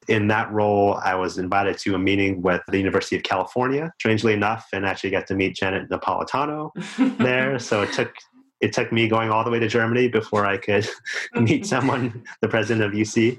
In 0.10 0.28
that 0.28 0.52
role, 0.52 0.96
I 0.96 1.16
was 1.16 1.38
invited 1.38 1.78
to 1.80 1.96
a 1.96 2.00
meeting 2.00 2.42
with 2.42 2.62
the 2.68 2.78
University 2.78 3.16
of 3.16 3.24
California, 3.24 3.94
strangely 4.00 4.34
enough, 4.34 4.68
and 4.74 4.86
actually 4.86 5.12
got 5.12 5.28
to 5.28 5.36
meet 5.36 5.56
Janet 5.56 5.90
Napolitano 5.90 6.72
there. 7.20 7.58
So 7.60 7.84
it 7.84 7.94
took 7.94 8.14
it 8.64 8.72
took 8.72 8.94
me 8.94 9.10
going 9.10 9.30
all 9.30 9.44
the 9.44 9.52
way 9.52 9.60
to 9.60 9.68
Germany 9.68 10.08
before 10.08 10.46
I 10.46 10.56
could 10.56 10.88
meet 11.36 11.66
someone, 11.74 12.24
the 12.42 12.48
president 12.48 12.86
of 12.86 12.94
UC. 12.94 13.38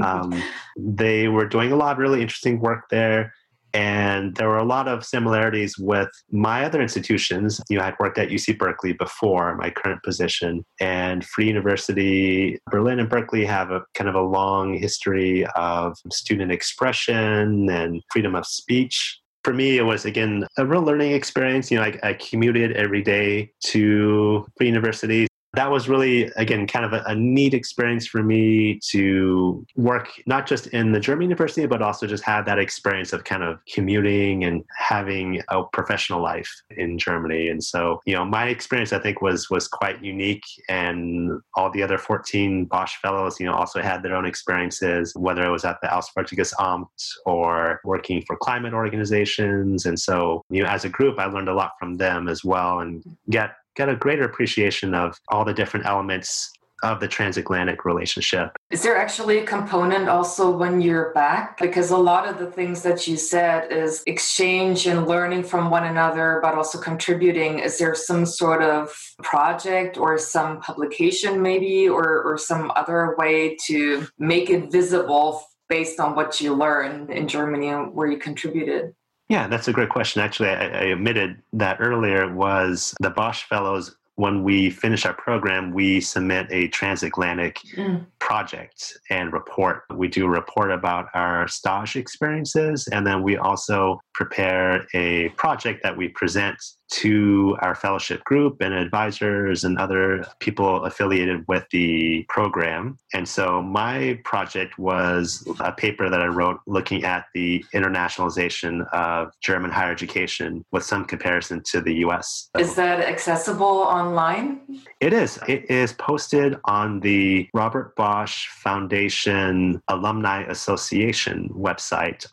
Um, 0.00 0.40
they 0.78 1.26
were 1.26 1.44
doing 1.44 1.72
a 1.72 1.76
lot 1.76 1.92
of 1.92 1.98
really 1.98 2.22
interesting 2.22 2.60
work 2.60 2.88
there. 2.88 3.34
And 3.74 4.34
there 4.36 4.48
were 4.48 4.58
a 4.58 4.64
lot 4.64 4.88
of 4.88 5.04
similarities 5.04 5.78
with 5.78 6.08
my 6.30 6.64
other 6.64 6.80
institutions. 6.80 7.60
You 7.68 7.78
know, 7.78 7.84
I'd 7.84 7.98
worked 8.00 8.18
at 8.18 8.28
UC 8.28 8.58
Berkeley 8.58 8.92
before 8.92 9.56
my 9.56 9.70
current 9.70 10.02
position, 10.02 10.64
and 10.80 11.24
Free 11.24 11.46
University, 11.46 12.58
Berlin 12.70 12.98
and 12.98 13.08
Berkeley 13.08 13.44
have 13.44 13.70
a 13.70 13.82
kind 13.94 14.08
of 14.08 14.14
a 14.14 14.22
long 14.22 14.74
history 14.74 15.46
of 15.56 15.96
student 16.12 16.52
expression 16.52 17.68
and 17.70 18.02
freedom 18.12 18.34
of 18.34 18.46
speech 18.46 19.20
for 19.42 19.54
me, 19.54 19.78
it 19.78 19.82
was 19.82 20.04
again 20.04 20.46
a 20.58 20.66
real 20.66 20.82
learning 20.82 21.12
experience. 21.12 21.70
You 21.70 21.78
know, 21.78 21.84
I, 21.84 21.98
I 22.02 22.12
commuted 22.12 22.72
every 22.72 23.02
day 23.02 23.50
to 23.68 24.46
Free 24.58 24.66
University 24.66 25.26
that 25.54 25.70
was 25.70 25.88
really 25.88 26.24
again 26.36 26.66
kind 26.66 26.84
of 26.84 26.92
a, 26.92 27.02
a, 27.06 27.14
neat 27.14 27.54
experience 27.54 28.06
for 28.06 28.22
me 28.22 28.78
to 28.90 29.64
work 29.76 30.08
not 30.26 30.46
just 30.46 30.68
in 30.68 30.92
the 30.92 31.00
german 31.00 31.22
university 31.22 31.66
but 31.66 31.82
also 31.82 32.06
just 32.06 32.22
have 32.24 32.44
that 32.46 32.58
experience 32.58 33.12
of 33.12 33.24
kind 33.24 33.42
of 33.42 33.58
commuting 33.66 34.44
and 34.44 34.64
having 34.76 35.42
a 35.48 35.62
professional 35.72 36.22
life 36.22 36.50
in 36.76 36.98
germany. 36.98 37.48
And 37.48 37.62
so 37.62 38.00
you 38.06 38.14
know 38.14 38.24
my 38.24 38.48
experience 38.48 38.92
i 38.92 38.98
think 38.98 39.22
was 39.22 39.50
was 39.50 39.66
quite 39.68 40.02
unique. 40.02 40.44
And 40.68 41.40
all 41.54 41.70
the 41.70 41.82
other 41.82 41.98
14 41.98 42.66
bosch 42.66 42.96
fellows 42.96 43.40
you 43.40 43.46
know 43.46 43.54
also 43.54 43.80
had 43.80 44.02
their 44.02 44.14
own 44.14 44.26
experiences 44.26 45.12
whether 45.16 45.42
it 45.44 45.50
was 45.50 45.64
at 45.64 45.80
the 45.82 45.88
auswärtiges 45.88 46.52
amt 46.54 46.86
or 47.26 47.80
working 47.84 48.22
for 48.26 48.36
climate 48.36 48.72
organizations. 48.72 49.86
And 49.86 49.98
so 49.98 50.44
you 50.50 50.62
know 50.62 50.68
as 50.68 50.84
a 50.84 50.88
group 50.88 51.18
i 51.18 51.26
learned 51.26 51.48
a 51.48 51.54
lot 51.54 51.72
from 51.78 51.96
them 51.96 52.28
as 52.28 52.44
well 52.44 52.80
and 52.80 53.02
get 53.28 53.56
get 53.80 53.88
a 53.88 53.96
greater 53.96 54.24
appreciation 54.24 54.92
of 54.92 55.18
all 55.28 55.42
the 55.42 55.54
different 55.54 55.86
elements 55.86 56.52
of 56.82 57.00
the 57.00 57.08
transatlantic 57.08 57.86
relationship. 57.86 58.54
Is 58.70 58.82
there 58.82 58.96
actually 58.96 59.38
a 59.38 59.44
component 59.44 60.06
also 60.08 60.50
when 60.50 60.82
you're 60.82 61.12
back? 61.14 61.58
Because 61.58 61.90
a 61.90 61.96
lot 61.96 62.28
of 62.28 62.38
the 62.38 62.50
things 62.50 62.82
that 62.82 63.06
you 63.08 63.16
said 63.16 63.72
is 63.72 64.02
exchange 64.06 64.86
and 64.86 65.06
learning 65.06 65.44
from 65.44 65.70
one 65.70 65.84
another, 65.84 66.40
but 66.42 66.54
also 66.54 66.78
contributing. 66.78 67.58
Is 67.58 67.78
there 67.78 67.94
some 67.94 68.26
sort 68.26 68.62
of 68.62 68.94
project 69.22 69.96
or 69.96 70.18
some 70.18 70.60
publication, 70.60 71.40
maybe, 71.40 71.88
or, 71.88 72.22
or 72.22 72.36
some 72.36 72.70
other 72.76 73.14
way 73.18 73.56
to 73.66 74.06
make 74.18 74.50
it 74.50 74.70
visible 74.70 75.42
based 75.70 76.00
on 76.00 76.14
what 76.14 76.40
you 76.40 76.54
learned 76.54 77.10
in 77.10 77.28
Germany 77.28 77.68
and 77.68 77.94
where 77.94 78.10
you 78.10 78.18
contributed? 78.18 78.94
Yeah, 79.30 79.46
that's 79.46 79.68
a 79.68 79.72
great 79.72 79.90
question. 79.90 80.20
Actually, 80.20 80.48
I, 80.48 80.64
I 80.64 80.82
admitted 80.86 81.40
that 81.52 81.76
earlier 81.80 82.34
was 82.34 82.94
the 83.00 83.10
Bosch 83.10 83.44
Fellows 83.44 83.94
when 84.16 84.42
we 84.42 84.68
finish 84.68 85.06
our 85.06 85.14
program, 85.14 85.72
we 85.72 85.98
submit 85.98 86.46
a 86.50 86.68
transatlantic 86.68 87.58
mm. 87.74 88.04
project 88.18 88.98
and 89.08 89.32
report. 89.32 89.84
We 89.94 90.08
do 90.08 90.26
a 90.26 90.28
report 90.28 90.72
about 90.72 91.06
our 91.14 91.48
stage 91.48 91.96
experiences, 91.96 92.86
and 92.88 93.06
then 93.06 93.22
we 93.22 93.38
also 93.38 93.98
prepare 94.12 94.86
a 94.92 95.30
project 95.30 95.82
that 95.84 95.96
we 95.96 96.08
present 96.08 96.58
to 96.90 97.56
our 97.60 97.74
fellowship 97.74 98.22
group 98.24 98.60
and 98.60 98.74
advisors 98.74 99.64
and 99.64 99.78
other 99.78 100.24
people 100.40 100.84
affiliated 100.84 101.44
with 101.48 101.64
the 101.70 102.24
program. 102.28 102.98
And 103.14 103.28
so 103.28 103.62
my 103.62 104.18
project 104.24 104.78
was 104.78 105.46
a 105.60 105.72
paper 105.72 106.10
that 106.10 106.20
I 106.20 106.26
wrote 106.26 106.60
looking 106.66 107.04
at 107.04 107.26
the 107.34 107.64
internationalization 107.74 108.88
of 108.92 109.30
German 109.40 109.70
higher 109.70 109.92
education 109.92 110.64
with 110.72 110.84
some 110.84 111.04
comparison 111.04 111.62
to 111.70 111.80
the 111.80 111.94
US. 112.06 112.50
Is 112.58 112.74
that 112.74 113.00
accessible 113.00 113.66
online? 113.66 114.60
It 115.00 115.12
is. 115.12 115.38
It 115.48 115.70
is 115.70 115.92
posted 115.92 116.56
on 116.64 117.00
the 117.00 117.48
Robert 117.54 117.94
Bosch 117.96 118.46
Foundation 118.48 119.80
Alumni 119.88 120.42
Association 120.42 121.48
website, 121.54 122.26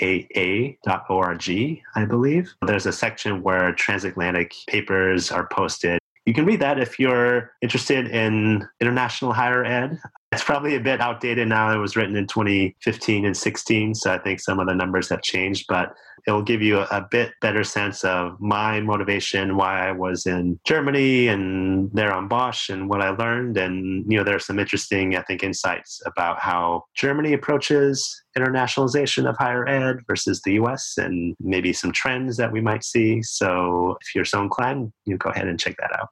rbfaa.org, 0.00 1.80
I 1.94 2.04
believe. 2.04 2.54
There's 2.66 2.86
a 2.86 2.92
section 2.92 3.42
where 3.42 3.72
transatlantic 3.72 4.54
papers 4.68 5.30
are 5.30 5.46
posted. 5.48 5.98
You 6.26 6.34
can 6.34 6.44
read 6.44 6.60
that 6.60 6.78
if 6.78 6.98
you're 6.98 7.52
interested 7.62 8.08
in 8.08 8.66
international 8.80 9.32
higher 9.32 9.64
ed. 9.64 9.98
It's 10.32 10.44
probably 10.44 10.76
a 10.76 10.80
bit 10.80 11.00
outdated 11.00 11.48
now. 11.48 11.74
It 11.74 11.78
was 11.78 11.96
written 11.96 12.14
in 12.14 12.28
2015 12.28 13.24
and 13.24 13.36
16, 13.36 13.94
so 13.96 14.12
I 14.12 14.18
think 14.18 14.38
some 14.38 14.60
of 14.60 14.68
the 14.68 14.74
numbers 14.74 15.08
have 15.08 15.22
changed, 15.22 15.66
but 15.68 15.92
it 16.26 16.30
will 16.30 16.42
give 16.42 16.62
you 16.62 16.78
a, 16.78 17.06
bit 17.10 17.32
better 17.40 17.64
sense 17.64 18.04
of 18.04 18.40
my 18.40 18.80
motivation, 18.80 19.56
why 19.56 19.88
I 19.88 19.92
was 19.92 20.26
in 20.26 20.60
Germany 20.64 21.28
and 21.28 21.90
there 21.92 22.12
on 22.12 22.28
Bosch 22.28 22.68
and 22.68 22.88
what 22.88 23.00
I 23.00 23.10
learned. 23.10 23.56
And, 23.56 24.04
you 24.10 24.18
know, 24.18 24.22
there 24.22 24.36
are 24.36 24.40
some 24.40 24.58
interesting, 24.60 25.16
I 25.16 25.22
think, 25.22 25.42
insights 25.42 26.00
about 26.06 26.38
how 26.38 26.84
Germany 26.94 27.32
approaches 27.32 28.22
internationalization 28.38 29.28
of 29.28 29.36
higher 29.36 29.66
ed 29.66 29.98
versus 30.06 30.40
the 30.44 30.52
US 30.54 30.94
and 30.96 31.34
maybe 31.40 31.72
some 31.72 31.90
trends 31.90 32.36
that 32.36 32.52
we 32.52 32.60
might 32.60 32.84
see. 32.84 33.22
So 33.22 33.96
if 34.00 34.14
you're 34.14 34.24
so 34.24 34.40
inclined, 34.40 34.92
you 35.06 35.16
go 35.16 35.30
ahead 35.30 35.48
and 35.48 35.58
check 35.58 35.76
that 35.78 35.98
out. 35.98 36.10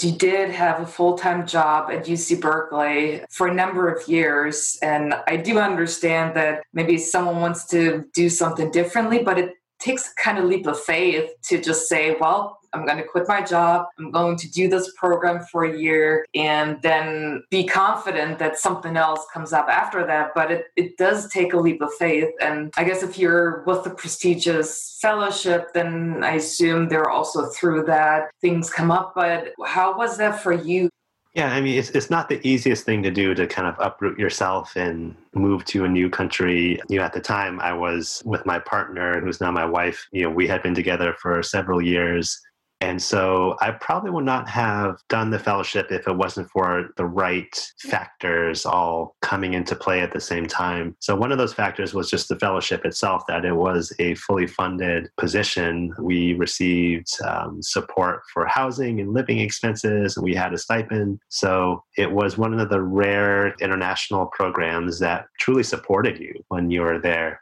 You 0.00 0.12
did 0.12 0.50
have 0.50 0.80
a 0.80 0.86
full 0.86 1.18
time 1.18 1.46
job 1.46 1.90
at 1.90 2.06
UC 2.06 2.40
Berkeley 2.40 3.22
for 3.30 3.48
a 3.48 3.54
number 3.54 3.92
of 3.92 4.08
years. 4.08 4.78
And 4.82 5.14
I 5.26 5.36
do 5.36 5.58
understand 5.58 6.34
that 6.36 6.64
maybe 6.72 6.96
someone 6.96 7.40
wants 7.40 7.66
to 7.66 8.04
do 8.14 8.30
something 8.30 8.70
differently, 8.70 9.22
but 9.22 9.38
it 9.38 9.54
takes 9.78 10.12
kind 10.14 10.38
of 10.38 10.44
leap 10.46 10.66
of 10.66 10.80
faith 10.80 11.30
to 11.48 11.60
just 11.60 11.88
say, 11.88 12.16
well, 12.18 12.58
I'm 12.72 12.86
going 12.86 12.98
to 12.98 13.04
quit 13.04 13.28
my 13.28 13.42
job. 13.42 13.86
I'm 13.98 14.10
going 14.10 14.36
to 14.36 14.50
do 14.50 14.68
this 14.68 14.92
program 14.96 15.44
for 15.50 15.64
a 15.64 15.78
year 15.78 16.24
and 16.34 16.80
then 16.82 17.42
be 17.50 17.64
confident 17.64 18.38
that 18.38 18.58
something 18.58 18.96
else 18.96 19.26
comes 19.32 19.52
up 19.52 19.68
after 19.68 20.06
that. 20.06 20.32
But 20.34 20.50
it, 20.50 20.64
it 20.76 20.96
does 20.96 21.28
take 21.30 21.52
a 21.52 21.58
leap 21.58 21.82
of 21.82 21.92
faith. 21.94 22.30
And 22.40 22.72
I 22.76 22.84
guess 22.84 23.02
if 23.02 23.18
you're 23.18 23.62
with 23.64 23.86
a 23.86 23.90
prestigious 23.90 24.98
fellowship, 25.00 25.72
then 25.74 26.22
I 26.24 26.32
assume 26.34 26.88
they're 26.88 27.10
also 27.10 27.46
through 27.46 27.84
that 27.84 28.30
things 28.40 28.70
come 28.70 28.90
up. 28.90 29.12
But 29.14 29.52
how 29.64 29.96
was 29.96 30.18
that 30.18 30.42
for 30.42 30.52
you? 30.52 30.88
Yeah, 31.34 31.50
I 31.50 31.62
mean, 31.62 31.78
it's, 31.78 31.88
it's 31.90 32.10
not 32.10 32.28
the 32.28 32.46
easiest 32.46 32.84
thing 32.84 33.02
to 33.04 33.10
do 33.10 33.34
to 33.34 33.46
kind 33.46 33.66
of 33.66 33.74
uproot 33.78 34.18
yourself 34.18 34.76
and 34.76 35.16
move 35.34 35.64
to 35.66 35.86
a 35.86 35.88
new 35.88 36.10
country. 36.10 36.78
You 36.90 36.98
know, 36.98 37.04
at 37.04 37.14
the 37.14 37.22
time 37.22 37.58
I 37.60 37.72
was 37.72 38.22
with 38.26 38.44
my 38.44 38.58
partner, 38.58 39.18
who's 39.18 39.40
now 39.40 39.50
my 39.50 39.64
wife. 39.64 40.06
You 40.12 40.24
know, 40.24 40.30
we 40.30 40.46
had 40.46 40.62
been 40.62 40.74
together 40.74 41.14
for 41.18 41.42
several 41.42 41.80
years 41.80 42.38
And 42.82 43.00
so 43.00 43.56
I 43.60 43.70
probably 43.70 44.10
would 44.10 44.24
not 44.24 44.48
have 44.48 44.96
done 45.08 45.30
the 45.30 45.38
fellowship 45.38 45.92
if 45.92 46.08
it 46.08 46.16
wasn't 46.16 46.50
for 46.50 46.88
the 46.96 47.04
right 47.04 47.56
factors 47.78 48.66
all 48.66 49.14
coming 49.22 49.54
into 49.54 49.76
play 49.76 50.00
at 50.00 50.12
the 50.12 50.20
same 50.20 50.46
time. 50.46 50.96
So 50.98 51.14
one 51.14 51.30
of 51.30 51.38
those 51.38 51.54
factors 51.54 51.94
was 51.94 52.10
just 52.10 52.28
the 52.28 52.38
fellowship 52.40 52.84
itself, 52.84 53.22
that 53.28 53.44
it 53.44 53.54
was 53.54 53.92
a 54.00 54.16
fully 54.16 54.48
funded 54.48 55.10
position. 55.16 55.94
We 56.00 56.34
received 56.34 57.06
um, 57.24 57.62
support 57.62 58.22
for 58.34 58.46
housing 58.46 58.98
and 58.98 59.14
living 59.14 59.38
expenses, 59.38 60.16
and 60.16 60.24
we 60.24 60.34
had 60.34 60.52
a 60.52 60.58
stipend. 60.58 61.20
So 61.28 61.84
it 61.96 62.10
was 62.10 62.36
one 62.36 62.58
of 62.58 62.68
the 62.68 62.82
rare 62.82 63.54
international 63.60 64.26
programs 64.26 64.98
that 64.98 65.26
truly 65.38 65.62
supported 65.62 66.18
you 66.18 66.34
when 66.48 66.68
you 66.68 66.80
were 66.80 66.98
there 66.98 67.41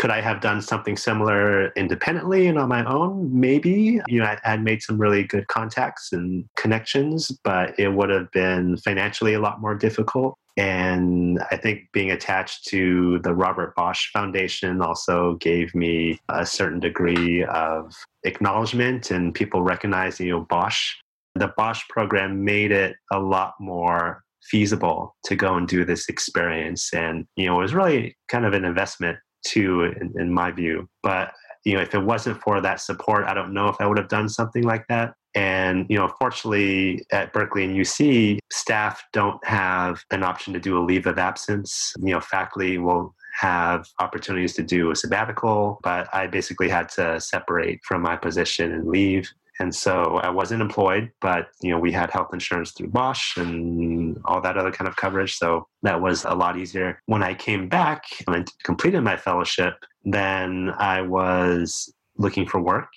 could 0.00 0.10
I 0.10 0.22
have 0.22 0.40
done 0.40 0.62
something 0.62 0.96
similar 0.96 1.72
independently 1.72 2.46
and 2.46 2.58
on 2.58 2.70
my 2.70 2.82
own? 2.86 3.38
Maybe. 3.38 4.00
You 4.08 4.20
know, 4.20 4.24
I 4.24 4.38
had 4.42 4.64
made 4.64 4.80
some 4.80 4.96
really 4.96 5.24
good 5.24 5.46
contacts 5.48 6.14
and 6.14 6.46
connections, 6.56 7.30
but 7.44 7.78
it 7.78 7.88
would 7.88 8.08
have 8.08 8.30
been 8.32 8.78
financially 8.78 9.34
a 9.34 9.40
lot 9.40 9.60
more 9.60 9.74
difficult. 9.74 10.38
And 10.56 11.38
I 11.50 11.56
think 11.58 11.82
being 11.92 12.10
attached 12.10 12.66
to 12.68 13.18
the 13.18 13.34
Robert 13.34 13.74
Bosch 13.74 14.10
Foundation 14.10 14.80
also 14.80 15.34
gave 15.34 15.74
me 15.74 16.18
a 16.30 16.46
certain 16.46 16.80
degree 16.80 17.44
of 17.44 17.92
acknowledgement 18.24 19.10
and 19.10 19.34
people 19.34 19.60
recognizing, 19.60 20.28
you 20.28 20.32
know, 20.32 20.46
Bosch. 20.48 20.94
The 21.34 21.52
Bosch 21.58 21.82
program 21.90 22.42
made 22.42 22.72
it 22.72 22.96
a 23.12 23.20
lot 23.20 23.52
more 23.60 24.22
feasible 24.44 25.14
to 25.24 25.36
go 25.36 25.56
and 25.56 25.68
do 25.68 25.84
this 25.84 26.08
experience. 26.08 26.92
And, 26.94 27.26
you 27.36 27.46
know, 27.46 27.58
it 27.58 27.62
was 27.62 27.74
really 27.74 28.16
kind 28.28 28.46
of 28.46 28.54
an 28.54 28.64
investment 28.64 29.18
too, 29.44 29.82
in, 29.82 30.12
in 30.18 30.32
my 30.32 30.50
view. 30.50 30.88
But 31.02 31.32
you 31.64 31.74
know, 31.74 31.82
if 31.82 31.94
it 31.94 32.02
wasn't 32.02 32.40
for 32.40 32.60
that 32.60 32.80
support, 32.80 33.26
I 33.26 33.34
don't 33.34 33.52
know 33.52 33.68
if 33.68 33.76
I 33.80 33.86
would 33.86 33.98
have 33.98 34.08
done 34.08 34.28
something 34.28 34.62
like 34.62 34.86
that. 34.88 35.14
And, 35.34 35.86
you 35.88 35.96
know, 35.96 36.12
fortunately 36.18 37.04
at 37.12 37.32
Berkeley 37.32 37.64
and 37.64 37.76
UC, 37.76 38.38
staff 38.50 39.02
don't 39.12 39.44
have 39.46 40.02
an 40.10 40.22
option 40.24 40.52
to 40.54 40.60
do 40.60 40.78
a 40.78 40.82
leave 40.82 41.06
of 41.06 41.18
absence. 41.18 41.92
You 42.00 42.14
know, 42.14 42.20
faculty 42.20 42.78
will 42.78 43.14
have 43.38 43.86
opportunities 44.00 44.54
to 44.54 44.62
do 44.62 44.90
a 44.90 44.96
sabbatical, 44.96 45.78
but 45.82 46.12
I 46.12 46.26
basically 46.26 46.68
had 46.68 46.88
to 46.90 47.20
separate 47.20 47.80
from 47.84 48.02
my 48.02 48.16
position 48.16 48.72
and 48.72 48.88
leave. 48.88 49.30
And 49.60 49.74
so 49.74 50.18
I 50.22 50.30
wasn't 50.30 50.62
employed, 50.62 51.12
but 51.20 51.48
you 51.60 51.70
know, 51.70 51.78
we 51.78 51.92
had 51.92 52.10
health 52.10 52.30
insurance 52.32 52.72
through 52.72 52.88
Bosch 52.88 53.36
and 53.36 54.18
all 54.24 54.40
that 54.40 54.56
other 54.56 54.72
kind 54.72 54.88
of 54.88 54.96
coverage. 54.96 55.34
So 55.36 55.68
that 55.82 56.00
was 56.00 56.24
a 56.24 56.34
lot 56.34 56.56
easier. 56.56 57.00
When 57.06 57.22
I 57.22 57.34
came 57.34 57.68
back 57.68 58.02
and 58.26 58.50
completed 58.64 59.02
my 59.02 59.18
fellowship, 59.18 59.74
then 60.02 60.72
I 60.78 61.02
was 61.02 61.92
looking 62.16 62.46
for 62.46 62.60
work 62.60 62.88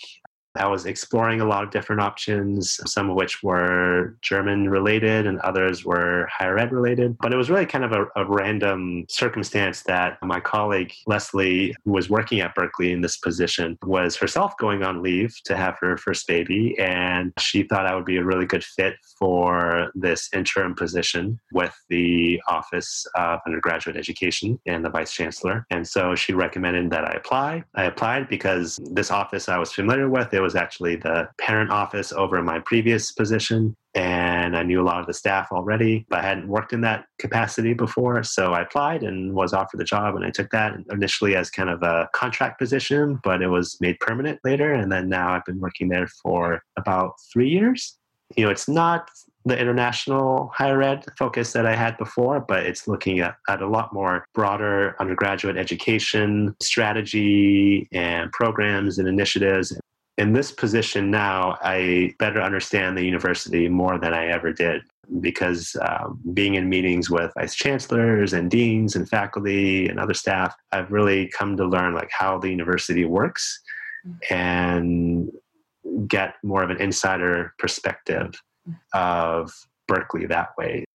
I 0.56 0.68
was 0.68 0.86
exploring 0.86 1.42
a 1.42 1.46
lot 1.46 1.64
of 1.64 1.72
different 1.72 2.02
options, 2.02 2.80
some 2.86 3.10
of 3.10 3.16
which 3.16 3.42
were 3.42 4.16
German 4.22 4.70
related 4.70 5.26
and 5.26 5.40
others 5.40 5.84
were 5.84 6.28
higher 6.32 6.58
ed 6.58 6.72
related. 6.72 7.18
But 7.20 7.34
it 7.34 7.38
was 7.38 7.50
really 7.50 7.66
kind 7.66 7.84
of 7.84 7.92
a, 7.92 8.06
a, 8.16 8.26
random 8.34 9.06
circumstance 9.10 9.84
that 9.84 10.18
my 10.22 10.40
colleague, 10.40 10.94
Leslie, 11.08 11.76
who 11.84 11.92
was 11.92 12.10
working 12.10 12.42
at 12.42 12.56
Berkeley 12.56 12.92
in 12.92 13.02
this 13.02 13.18
position, 13.18 13.78
was 13.84 14.16
herself 14.16 14.58
going 14.58 14.84
on 14.84 15.02
leave 15.02 15.36
to 15.46 15.56
have 15.56 15.78
her 15.80 15.98
first 15.98 16.28
baby. 16.28 16.76
And 16.80 17.32
she 17.40 17.64
thought 17.64 17.86
I 17.86 17.96
would 17.96 18.06
be 18.06 18.18
a 18.18 18.24
really 18.24 18.46
good 18.46 18.64
fit 18.64 18.96
for 19.18 19.92
this 19.96 20.30
interim 20.34 20.76
position 20.76 21.40
with 21.52 21.76
the 21.90 22.42
Office 22.48 23.06
of 23.16 23.40
Undergraduate 23.46 23.98
Education 23.98 24.60
and 24.66 24.84
the 24.84 24.90
Vice 24.90 25.14
Chancellor. 25.14 25.66
And 25.70 25.88
so 25.88 26.16
she 26.16 26.34
recommended 26.34 26.92
that 26.92 27.06
I 27.06 27.14
apply. 27.14 27.64
I 27.76 27.86
applied 27.86 28.30
because 28.30 28.80
this 28.94 29.12
office 29.12 29.50
I 29.50 29.58
was 29.58 29.72
familiar 29.72 30.10
with. 30.10 30.34
It 30.34 30.43
was 30.44 30.56
actually 30.56 30.98
the 30.98 31.28
parent 31.40 31.72
office 31.72 32.12
over 32.12 32.42
my 32.44 32.60
previous 32.60 33.12
position. 33.12 33.76
And 33.96 34.58
I 34.58 34.64
knew 34.64 34.82
a 34.82 34.84
lot 34.84 35.00
of 35.00 35.08
the 35.08 35.14
staff 35.14 35.50
already, 35.52 36.06
but 36.10 36.20
I 36.20 36.24
hadn't 36.24 36.48
worked 36.48 36.74
in 36.74 36.82
that 36.82 37.06
capacity 37.20 37.74
before. 37.74 38.24
So 38.24 38.54
I 38.54 38.62
applied 38.62 39.04
and 39.04 39.34
was 39.34 39.54
offered 39.54 39.80
the 39.80 39.84
job. 39.84 40.16
And 40.16 40.26
I 40.26 40.32
took 40.32 40.50
that 40.52 40.76
initially 40.92 41.36
as 41.36 41.50
kind 41.50 41.70
of 41.70 41.82
a 41.84 42.10
contract 42.14 42.60
position, 42.60 43.20
but 43.24 43.42
it 43.42 43.48
was 43.48 43.78
made 43.82 44.00
permanent 44.00 44.40
later. 44.44 44.74
And 44.74 44.92
then 44.92 45.10
now 45.10 45.34
I've 45.34 45.46
been 45.46 45.60
working 45.60 45.90
there 45.90 46.08
for 46.08 46.64
about 46.78 47.14
three 47.32 47.50
years. 47.50 47.98
You 48.36 48.46
know, 48.46 48.52
it's 48.52 48.68
not 48.68 49.10
the 49.46 49.60
international 49.60 50.52
higher 50.56 50.82
ed 50.82 51.06
focus 51.18 51.52
that 51.54 51.66
I 51.66 51.76
had 51.76 51.98
before, 51.98 52.40
but 52.40 52.66
it's 52.66 52.88
looking 52.88 53.20
at, 53.20 53.36
at 53.50 53.62
a 53.62 53.68
lot 53.68 53.94
more 53.94 54.26
broader 54.34 54.96
undergraduate 55.00 55.58
education 55.58 56.56
strategy 56.62 57.88
and 57.92 58.32
programs 58.32 58.98
and 58.98 59.08
initiatives 59.08 59.78
in 60.18 60.34
this 60.34 60.52
position 60.52 61.10
now, 61.10 61.58
I 61.62 62.14
better 62.20 62.42
understand 62.42 62.98
the 62.98 63.06
university 63.06 63.68
more 63.68 63.98
than 63.98 64.14
I 64.14 64.28
ever 64.28 64.54
did 64.54 64.84
because 65.20 65.76
um, 65.82 66.20
being 66.34 66.56
in 66.56 66.70
meetings 66.70 67.10
with 67.10 67.34
vice 67.36 67.56
chancellors 67.56 68.34
and 68.34 68.50
deans 68.50 68.96
and 68.96 69.10
faculty 69.10 69.88
and 69.88 70.00
other 70.00 70.14
staff, 70.14 70.56
I've 70.72 70.92
really 70.92 71.30
come 71.30 71.58
to 71.58 71.66
learn 71.66 71.96
like 71.96 72.12
how 72.12 72.38
the 72.38 72.50
university 72.50 73.06
works 73.06 73.60
and 74.30 75.32
get 76.08 76.36
more 76.44 76.64
of 76.64 76.70
an 76.70 76.82
insider 76.82 77.54
perspective 77.58 78.34
of 78.94 79.52
Berkeley 79.88 80.26
that 80.28 80.50
way. 80.58 80.86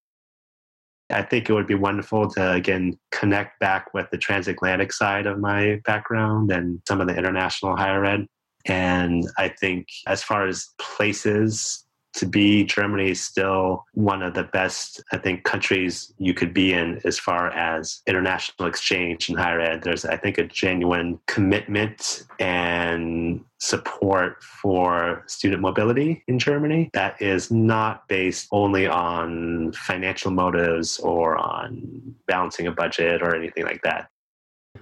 I 1.11 1.22
think 1.22 1.48
it 1.48 1.54
would 1.54 1.66
be 1.66 1.74
wonderful 1.74 2.31
to 2.33 2.52
again 2.52 2.98
connect 3.11 3.59
back 3.61 3.94
with 3.94 4.11
the 4.11 4.18
transatlantic 4.18 4.92
side 4.92 5.26
of 5.26 5.38
my 5.38 5.81
background 5.85 6.52
and 6.52 6.81
some 6.87 7.00
of 7.00 7.09
the 7.09 7.16
international 7.16 7.76
higher 7.76 8.04
ed 8.04 8.26
and 8.66 9.29
I 9.38 9.49
think 9.49 9.88
as 10.07 10.23
far 10.23 10.47
as 10.47 10.68
places 10.79 11.85
to 12.14 12.27
be, 12.27 12.64
Germany 12.64 13.11
is 13.11 13.25
still 13.25 13.85
one 13.94 14.23
of 14.23 14.35
the 14.35 14.44
best, 14.44 15.03
I 15.12 15.18
think, 15.18 15.44
countries 15.44 16.12
you 16.18 16.35
could 16.35 16.53
be 16.53 16.73
in 16.73 17.01
as 17.05 17.18
far 17.18 17.51
as 17.51 18.03
international 18.07 18.68
exchange 18.68 19.29
and 19.29 19.38
higher 19.38 19.61
ed. 19.61 19.83
There's, 19.83 20.05
I 20.05 20.16
think, 20.16 20.38
a 20.38 20.44
genuine 20.44 21.21
commitment 21.27 22.25
and 22.40 23.44
support 23.59 24.42
for 24.42 25.23
student 25.27 25.62
mobility 25.62 26.23
in 26.29 26.38
Germany 26.38 26.90
that 26.92 27.21
is 27.21 27.51
not 27.51 28.09
based 28.09 28.49
only 28.53 28.87
on 28.87 29.73
financial 29.73 30.31
motives 30.31 30.99
or 31.01 31.37
on 31.37 32.14
balancing 32.27 32.66
a 32.66 32.73
budget 32.73 33.23
or 33.23 33.35
anything 33.35 33.64
like 33.64 33.83
that. 33.83 34.09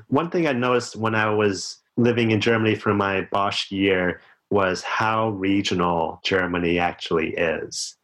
One 0.08 0.30
thing 0.30 0.46
I 0.46 0.52
noticed 0.52 0.96
when 0.96 1.14
I 1.14 1.30
was 1.30 1.78
living 1.96 2.30
in 2.30 2.40
Germany 2.40 2.74
for 2.74 2.94
my 2.94 3.22
Bosch 3.32 3.70
year 3.70 4.20
was 4.50 4.82
how 4.82 5.30
regional 5.30 6.20
Germany 6.24 6.78
actually 6.78 7.34
is. 7.34 7.96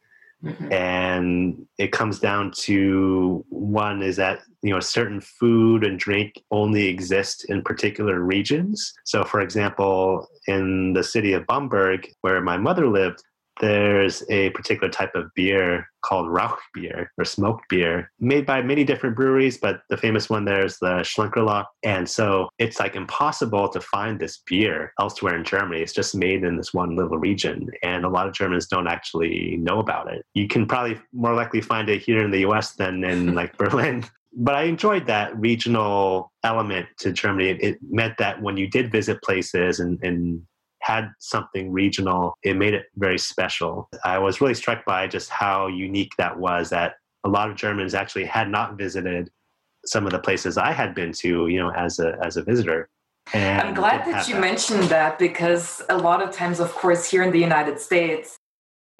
Mm-hmm. 0.43 0.73
And 0.73 1.65
it 1.77 1.93
comes 1.93 2.19
down 2.19 2.51
to 2.63 3.45
one 3.49 4.01
is 4.03 4.17
that 4.17 4.41
you 4.61 4.71
know 4.71 4.81
certain 4.81 5.21
food 5.21 5.85
and 5.85 5.97
drink 5.97 6.33
only 6.51 6.87
exist 6.87 7.45
in 7.45 7.61
particular 7.61 8.19
regions. 8.19 8.93
So, 9.05 9.23
for 9.23 9.39
example, 9.39 10.27
in 10.47 10.93
the 10.93 11.03
city 11.03 11.31
of 11.31 11.47
Bamberg, 11.47 12.09
where 12.21 12.41
my 12.41 12.57
mother 12.57 12.87
lived, 12.87 13.23
there's 13.59 14.23
a 14.29 14.49
particular 14.51 14.89
type 14.89 15.15
of 15.15 15.33
beer 15.35 15.87
called 16.03 16.27
Rauch 16.27 16.59
beer 16.73 17.11
or 17.17 17.25
smoked 17.25 17.69
beer 17.69 18.11
made 18.19 18.45
by 18.45 18.61
many 18.61 18.83
different 18.83 19.15
breweries, 19.15 19.57
but 19.57 19.81
the 19.89 19.97
famous 19.97 20.29
one 20.29 20.45
there 20.45 20.65
is 20.65 20.77
the 20.79 21.01
Schlenkerla. 21.03 21.65
And 21.83 22.09
so 22.09 22.49
it's 22.59 22.79
like 22.79 22.95
impossible 22.95 23.69
to 23.69 23.79
find 23.79 24.19
this 24.19 24.41
beer 24.45 24.93
elsewhere 24.99 25.35
in 25.35 25.43
Germany. 25.43 25.81
It's 25.81 25.93
just 25.93 26.15
made 26.15 26.43
in 26.43 26.57
this 26.57 26.73
one 26.73 26.95
little 26.95 27.17
region. 27.17 27.69
And 27.83 28.05
a 28.05 28.09
lot 28.09 28.27
of 28.27 28.33
Germans 28.33 28.67
don't 28.67 28.87
actually 28.87 29.57
know 29.57 29.79
about 29.79 30.11
it. 30.11 30.25
You 30.33 30.47
can 30.47 30.65
probably 30.65 30.99
more 31.13 31.33
likely 31.33 31.61
find 31.61 31.89
it 31.89 32.01
here 32.01 32.23
in 32.23 32.31
the 32.31 32.45
US 32.47 32.73
than 32.73 33.03
in 33.03 33.33
like 33.35 33.57
Berlin. 33.57 34.05
But 34.35 34.55
I 34.55 34.63
enjoyed 34.63 35.05
that 35.07 35.37
regional 35.37 36.31
element 36.43 36.87
to 36.99 37.11
Germany. 37.11 37.49
It 37.49 37.77
meant 37.87 38.17
that 38.17 38.41
when 38.41 38.57
you 38.57 38.67
did 38.67 38.91
visit 38.91 39.21
places 39.21 39.79
and, 39.79 39.99
and 40.03 40.41
had 40.83 41.11
something 41.19 41.71
regional. 41.71 42.37
It 42.43 42.57
made 42.57 42.73
it 42.73 42.85
very 42.95 43.17
special. 43.17 43.89
I 44.03 44.19
was 44.19 44.41
really 44.41 44.53
struck 44.53 44.85
by 44.85 45.07
just 45.07 45.29
how 45.29 45.67
unique 45.67 46.11
that 46.17 46.37
was 46.37 46.69
that 46.69 46.95
a 47.23 47.29
lot 47.29 47.49
of 47.49 47.55
Germans 47.55 47.93
actually 47.93 48.25
had 48.25 48.49
not 48.49 48.77
visited 48.77 49.31
some 49.85 50.05
of 50.05 50.11
the 50.11 50.19
places 50.19 50.57
I 50.57 50.71
had 50.71 50.93
been 50.93 51.13
to, 51.13 51.47
you 51.47 51.59
know, 51.59 51.71
as 51.71 51.99
a 51.99 52.17
as 52.21 52.37
a 52.37 52.43
visitor. 52.43 52.89
And 53.33 53.69
I'm 53.69 53.73
glad 53.73 54.05
that 54.05 54.27
you 54.27 54.35
that. 54.35 54.41
mentioned 54.41 54.83
that 54.83 55.17
because 55.17 55.81
a 55.89 55.97
lot 55.97 56.21
of 56.21 56.31
times, 56.31 56.59
of 56.59 56.73
course, 56.73 57.09
here 57.09 57.23
in 57.23 57.31
the 57.31 57.39
United 57.39 57.79
States, 57.79 58.37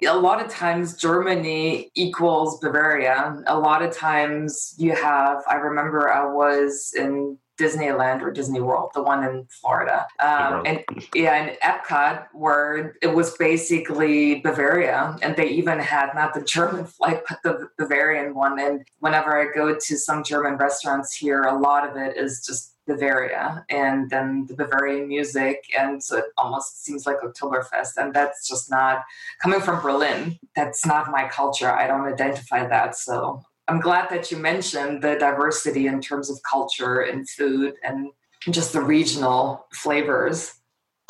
a 0.05 0.17
lot 0.17 0.43
of 0.43 0.49
times 0.49 0.95
Germany 0.95 1.91
equals 1.95 2.59
Bavaria. 2.59 3.43
A 3.47 3.57
lot 3.57 3.81
of 3.81 3.95
times 3.95 4.73
you 4.77 4.95
have, 4.95 5.43
I 5.49 5.55
remember 5.55 6.11
I 6.11 6.25
was 6.25 6.93
in 6.97 7.37
Disneyland 7.59 8.21
or 8.21 8.31
Disney 8.31 8.61
World, 8.61 8.91
the 8.93 9.01
one 9.03 9.23
in 9.23 9.45
Florida. 9.61 10.07
Um, 10.19 10.63
and 10.65 10.83
yeah, 11.13 11.35
and 11.35 11.57
Epcot, 11.61 12.27
where 12.33 12.95
it 13.01 13.13
was 13.13 13.37
basically 13.37 14.39
Bavaria, 14.41 15.17
and 15.21 15.35
they 15.35 15.49
even 15.49 15.79
had 15.79 16.13
not 16.15 16.33
the 16.33 16.41
German 16.41 16.85
flight, 16.97 17.21
but 17.29 17.39
the 17.43 17.69
Bavarian 17.77 18.33
one. 18.33 18.59
And 18.59 18.85
whenever 18.99 19.39
I 19.39 19.53
go 19.53 19.75
to 19.75 19.97
some 19.97 20.23
German 20.23 20.57
restaurants 20.57 21.15
here, 21.15 21.43
a 21.43 21.59
lot 21.59 21.87
of 21.87 21.95
it 21.97 22.17
is 22.17 22.43
just 22.45 22.73
Bavaria 22.87 23.65
and 23.69 24.09
then 24.09 24.45
the 24.47 24.55
Bavarian 24.55 25.07
music. 25.07 25.63
And 25.77 26.03
so 26.03 26.17
it 26.17 26.25
almost 26.37 26.83
seems 26.83 27.05
like 27.05 27.17
Oktoberfest. 27.21 27.91
And 27.97 28.13
that's 28.13 28.47
just 28.47 28.69
not 28.69 29.03
coming 29.41 29.61
from 29.61 29.81
Berlin. 29.81 30.37
That's 30.55 30.85
not 30.85 31.11
my 31.11 31.27
culture. 31.29 31.71
I 31.71 31.87
don't 31.87 32.05
identify 32.05 32.67
that. 32.67 32.95
So 32.97 33.41
I'm 33.67 33.79
glad 33.79 34.09
that 34.09 34.31
you 34.31 34.37
mentioned 34.37 35.01
the 35.01 35.15
diversity 35.15 35.87
in 35.87 36.01
terms 36.01 36.29
of 36.29 36.39
culture 36.49 37.01
and 37.01 37.29
food 37.29 37.75
and 37.83 38.09
just 38.49 38.73
the 38.73 38.81
regional 38.81 39.65
flavors. 39.73 40.55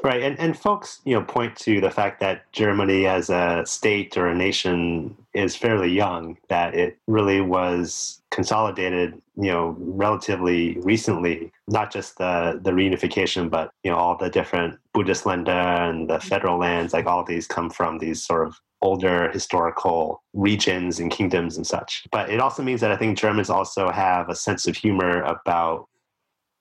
Right, 0.03 0.21
and 0.21 0.37
and 0.39 0.57
folks, 0.57 0.99
you 1.05 1.13
know, 1.13 1.23
point 1.23 1.55
to 1.57 1.79
the 1.79 1.89
fact 1.89 2.19
that 2.19 2.51
Germany 2.51 3.05
as 3.05 3.29
a 3.29 3.63
state 3.65 4.17
or 4.17 4.27
a 4.27 4.35
nation 4.35 5.15
is 5.33 5.55
fairly 5.55 5.89
young. 5.89 6.37
That 6.49 6.73
it 6.75 6.97
really 7.07 7.41
was 7.41 8.21
consolidated, 8.31 9.21
you 9.37 9.51
know, 9.51 9.75
relatively 9.79 10.77
recently. 10.79 11.51
Not 11.67 11.91
just 11.91 12.17
the 12.17 12.59
the 12.61 12.71
reunification, 12.71 13.49
but 13.49 13.71
you 13.83 13.91
know, 13.91 13.97
all 13.97 14.17
the 14.17 14.29
different 14.29 14.77
Bundesländer 14.93 15.89
and 15.89 16.09
the 16.09 16.19
federal 16.19 16.57
lands. 16.59 16.91
Like 16.91 17.05
all 17.05 17.23
these 17.23 17.47
come 17.47 17.69
from 17.69 17.99
these 17.99 18.21
sort 18.21 18.47
of 18.47 18.59
older 18.83 19.31
historical 19.31 20.21
regions 20.33 20.99
and 20.99 21.09
kingdoms 21.09 21.57
and 21.57 21.65
such. 21.65 22.05
But 22.11 22.29
it 22.29 22.39
also 22.39 22.61
means 22.61 22.81
that 22.81 22.91
I 22.91 22.97
think 22.97 23.17
Germans 23.17 23.49
also 23.49 23.89
have 23.89 24.29
a 24.29 24.35
sense 24.35 24.67
of 24.67 24.75
humor 24.75 25.23
about 25.23 25.87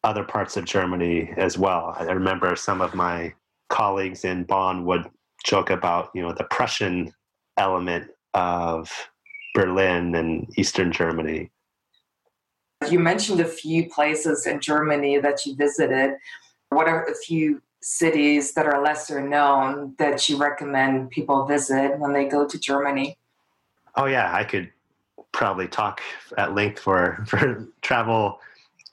other 0.05 0.25
parts 0.25 0.57
of 0.57 0.65
Germany 0.65 1.35
as 1.37 1.59
well. 1.59 1.95
I 1.99 2.05
remember 2.05 2.57
some 2.57 2.81
of 2.81 2.95
my 2.95 3.35
colleagues 3.69 4.25
in 4.25 4.45
Bonn 4.45 4.85
would 4.87 5.11
joke 5.45 5.71
about, 5.71 6.11
you 6.15 6.23
know, 6.23 6.33
the 6.33 6.45
Prussian 6.45 7.13
element 7.57 8.09
of 8.35 8.91
Berlin 9.55 10.15
and 10.15 10.49
Eastern 10.57 10.93
Germany. 10.93 11.51
You 12.89 13.01
mentioned 13.01 13.41
a 13.41 13.45
few 13.45 13.89
places 13.91 14.47
in 14.47 14.61
Germany 14.61 15.19
that 15.19 15.45
you 15.45 15.57
visited. 15.57 16.17
What 16.71 16.89
are 16.89 17.05
a 17.05 17.15
few 17.15 17.61
cities 17.83 18.55
that 18.55 18.66
are 18.66 18.83
lesser 18.83 19.21
known 19.21 19.95
that 19.99 20.29
you 20.29 20.37
recommend 20.37 21.11
people 21.11 21.45
visit 21.45 21.99
when 21.99 22.12
they 22.12 22.25
go 22.25 22.47
to 22.47 22.59
Germany? 22.59 23.18
Oh 23.97 24.07
yeah, 24.07 24.35
I 24.35 24.45
could 24.45 24.71
probably 25.33 25.68
talk 25.68 26.01
at 26.38 26.55
length 26.55 26.79
for 26.79 27.25
for 27.27 27.68
travel 27.83 28.40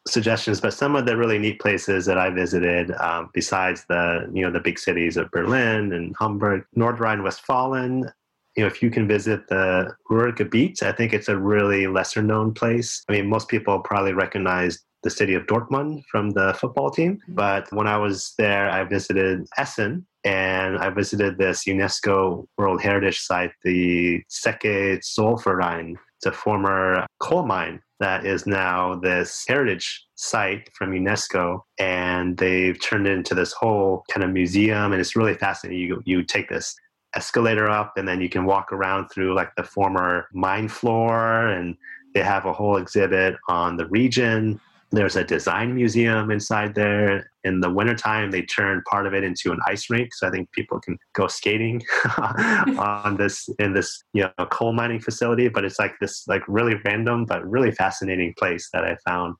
suggestions, 0.07 0.59
but 0.59 0.73
some 0.73 0.95
of 0.95 1.05
the 1.05 1.15
really 1.15 1.37
neat 1.37 1.59
places 1.59 2.05
that 2.05 2.17
I 2.17 2.29
visited, 2.29 2.91
um, 2.99 3.29
besides 3.33 3.85
the 3.87 4.29
you 4.33 4.41
know 4.41 4.51
the 4.51 4.59
big 4.59 4.79
cities 4.79 5.17
of 5.17 5.31
Berlin 5.31 5.93
and 5.93 6.15
Hamburg, 6.19 6.65
North 6.75 6.99
Rhine-Westphalia. 6.99 8.13
You 8.55 8.63
know, 8.63 8.67
if 8.67 8.81
you 8.81 8.89
can 8.89 9.07
visit 9.07 9.47
the 9.47 9.95
Ruhrgebiet, 10.09 10.83
I 10.83 10.91
think 10.91 11.13
it's 11.13 11.29
a 11.29 11.37
really 11.37 11.87
lesser 11.87 12.21
known 12.21 12.53
place. 12.53 13.05
I 13.07 13.13
mean, 13.13 13.27
most 13.27 13.47
people 13.47 13.79
probably 13.79 14.11
recognize 14.11 14.79
the 15.03 15.09
city 15.09 15.33
of 15.33 15.45
Dortmund 15.45 16.03
from 16.11 16.31
the 16.31 16.53
football 16.59 16.89
team, 16.89 17.15
mm-hmm. 17.15 17.35
but 17.35 17.71
when 17.71 17.87
I 17.87 17.97
was 17.97 18.33
there, 18.37 18.69
I 18.69 18.83
visited 18.83 19.47
Essen, 19.57 20.05
and 20.23 20.77
I 20.77 20.89
visited 20.89 21.37
this 21.37 21.65
UNESCO 21.65 22.45
World 22.57 22.81
Heritage 22.81 23.19
Site, 23.19 23.51
the 23.63 24.21
Zeche 24.29 24.99
Zollverein. 24.99 25.95
It's 26.17 26.25
a 26.25 26.31
former 26.33 27.05
coal 27.19 27.45
mine 27.45 27.81
that 28.01 28.25
is 28.25 28.45
now 28.45 28.95
this 28.95 29.45
heritage 29.47 30.05
site 30.15 30.69
from 30.73 30.91
UNESCO, 30.91 31.61
and 31.79 32.37
they've 32.37 32.79
turned 32.81 33.07
it 33.07 33.13
into 33.13 33.33
this 33.33 33.53
whole 33.53 34.03
kind 34.11 34.23
of 34.23 34.31
museum, 34.31 34.91
and 34.91 34.99
it's 34.99 35.15
really 35.15 35.35
fascinating. 35.35 35.79
You 35.79 36.01
you 36.05 36.23
take 36.23 36.49
this 36.49 36.75
escalator 37.15 37.69
up, 37.69 37.93
and 37.95 38.05
then 38.05 38.19
you 38.19 38.29
can 38.29 38.45
walk 38.45 38.73
around 38.73 39.07
through 39.09 39.33
like 39.33 39.55
the 39.55 39.63
former 39.63 40.27
mine 40.33 40.67
floor, 40.67 41.47
and 41.47 41.77
they 42.13 42.21
have 42.21 42.45
a 42.45 42.53
whole 42.53 42.77
exhibit 42.77 43.37
on 43.47 43.77
the 43.77 43.87
region 43.87 44.59
there's 44.91 45.15
a 45.15 45.23
design 45.23 45.75
museum 45.75 46.31
inside 46.31 46.73
there. 46.73 47.31
In 47.43 47.59
the 47.59 47.69
wintertime, 47.69 48.31
they 48.31 48.41
turn 48.41 48.83
part 48.89 49.05
of 49.05 49.13
it 49.13 49.23
into 49.23 49.51
an 49.51 49.59
ice 49.65 49.89
rink, 49.89 50.13
so 50.13 50.27
I 50.27 50.31
think 50.31 50.51
people 50.51 50.79
can 50.79 50.97
go 51.13 51.27
skating 51.27 51.81
on 52.17 53.15
this 53.17 53.47
in 53.59 53.73
this 53.73 54.03
you 54.13 54.23
know 54.23 54.45
coal 54.47 54.73
mining 54.73 54.99
facility. 54.99 55.47
But 55.47 55.63
it's 55.63 55.79
like 55.79 55.93
this 56.01 56.27
like 56.27 56.41
really 56.47 56.75
random 56.85 57.25
but 57.25 57.47
really 57.47 57.71
fascinating 57.71 58.33
place 58.37 58.69
that 58.73 58.83
I 58.83 58.97
found 59.07 59.35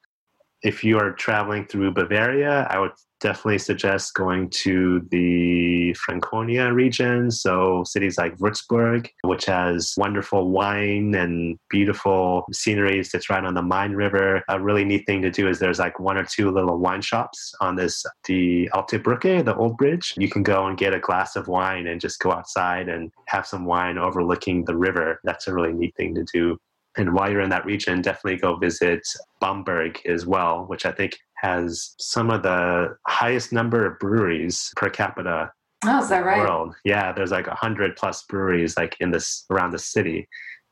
if 0.62 0.84
you 0.84 0.98
are 1.00 1.12
traveling 1.14 1.66
through 1.66 1.94
Bavaria, 1.94 2.68
I 2.70 2.80
would 2.80 2.92
definitely 3.20 3.58
suggest 3.60 4.14
going 4.14 4.50
to 4.50 5.06
the 5.12 5.94
Franconia 5.94 6.72
region. 6.74 7.32
So 7.32 7.84
cities 7.84 8.18
like 8.18 8.38
Würzburg, 8.38 9.10
which 9.24 9.46
has 9.46 9.94
wonderful 9.98 10.50
wine 10.50 11.16
and 11.16 11.58
beautiful 11.70 12.46
sceneries 12.52 13.12
that's 13.12 13.30
right 13.30 13.44
on 13.44 13.54
the 13.54 13.62
Main 13.62 13.92
River. 13.92 14.44
A 14.48 14.60
really 14.60 14.86
neat 14.86 15.06
thing 15.06 15.22
to 15.22 15.32
do 15.32 15.48
is 15.48 15.60
there's 15.60 15.80
like 15.80 16.00
one 16.00 16.18
or 16.18 16.24
two 16.24 16.52
little 16.52 16.78
wine 16.78 17.02
shops 17.02 17.54
on 17.62 17.76
this, 17.76 18.06
the 18.26 18.70
Alte 18.74 18.98
Brücke, 19.04 19.44
the 19.44 19.56
old 19.56 19.78
bridge. 19.78 20.14
You 20.18 20.30
can 20.30 20.44
go 20.44 20.68
and 20.68 20.78
get 20.78 20.94
a 20.94 21.00
glass 21.00 21.36
of 21.36 21.48
wine 21.48 21.88
and 21.88 22.02
just 22.02 22.20
go 22.20 22.32
outside 22.32 22.90
and 22.90 23.12
have 23.28 23.46
some 23.46 23.66
wine 23.66 23.98
overlooking 23.98 24.66
the 24.66 24.76
river. 24.76 25.20
That's 25.24 25.48
a 25.48 25.54
really 25.54 25.74
neat 25.74 25.96
thing 25.96 26.16
to 26.16 26.26
do. 26.32 26.58
And 26.98 27.14
while 27.14 27.32
you're 27.32 27.42
in 27.42 27.52
that 27.52 27.66
region, 27.66 28.02
definitely 28.02 28.40
go 28.40 28.56
visit 28.56 29.08
Bamberg 29.40 30.02
as 30.06 30.26
well, 30.26 30.66
which 30.66 30.86
I 30.86 30.92
think 30.92 31.18
has 31.42 31.96
some 32.00 32.30
of 32.30 32.44
the 32.44 32.96
highest 33.08 33.52
number 33.52 33.86
of 33.86 34.00
breweries 34.00 34.72
per 34.76 34.90
capita 34.90 35.52
Oh, 35.86 36.02
is 36.02 36.10
that 36.10 36.26
right? 36.26 36.40
World. 36.40 36.76
Yeah, 36.84 37.14
there's 37.14 37.32
like 37.32 37.48
a 37.48 37.56
hundred 37.56 37.96
plus 37.96 38.24
breweries 38.24 38.76
like 38.76 38.98
in 39.00 39.12
this 39.12 39.46
around 39.50 39.72
the 39.72 39.80
city. 39.80 40.28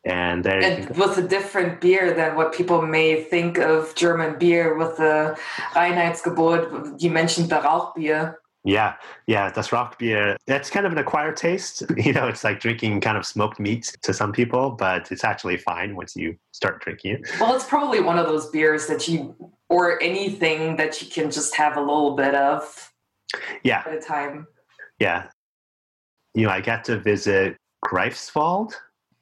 And 0.05 0.43
there 0.43 0.59
it 0.59 0.97
was 0.97 1.17
a 1.17 1.27
different 1.27 1.81
beer 1.81 2.13
than 2.13 2.35
what 2.35 2.53
people 2.53 2.81
may 2.81 3.23
think 3.23 3.57
of 3.57 3.93
German 3.95 4.37
beer 4.37 4.77
with 4.77 4.97
the 4.97 5.37
Reinheitsgebot. 5.73 7.01
You 7.01 7.09
mentioned 7.09 7.49
the 7.49 7.59
Rauchbier. 7.59 8.35
Yeah, 8.63 8.95
yeah, 9.27 9.49
das 9.51 9.69
Rauchbier. 9.69 10.35
That's 10.45 10.69
kind 10.69 10.85
of 10.85 10.91
an 10.91 10.97
acquired 10.97 11.37
taste. 11.37 11.83
You 11.97 12.13
know, 12.13 12.27
it's 12.27 12.43
like 12.43 12.59
drinking 12.59 13.01
kind 13.01 13.17
of 13.17 13.25
smoked 13.25 13.59
meat 13.59 13.97
to 14.03 14.13
some 14.13 14.31
people, 14.31 14.71
but 14.71 15.11
it's 15.11 15.23
actually 15.23 15.57
fine 15.57 15.95
once 15.95 16.15
you 16.15 16.37
start 16.51 16.81
drinking 16.81 17.15
it. 17.15 17.21
Well, 17.39 17.55
it's 17.55 17.65
probably 17.65 18.01
one 18.01 18.19
of 18.19 18.27
those 18.27 18.49
beers 18.49 18.87
that 18.87 19.07
you, 19.07 19.35
or 19.69 20.01
anything 20.01 20.75
that 20.77 21.01
you 21.01 21.07
can 21.07 21.31
just 21.31 21.55
have 21.55 21.77
a 21.77 21.81
little 21.81 22.15
bit 22.15 22.35
of. 22.35 22.91
Yeah. 23.63 23.83
At 23.85 23.93
a 23.93 23.99
time. 23.99 24.47
Yeah. 24.99 25.27
You 26.33 26.47
know, 26.47 26.51
I 26.51 26.61
got 26.61 26.83
to 26.85 26.99
visit 26.99 27.57
Greifswald 27.85 28.73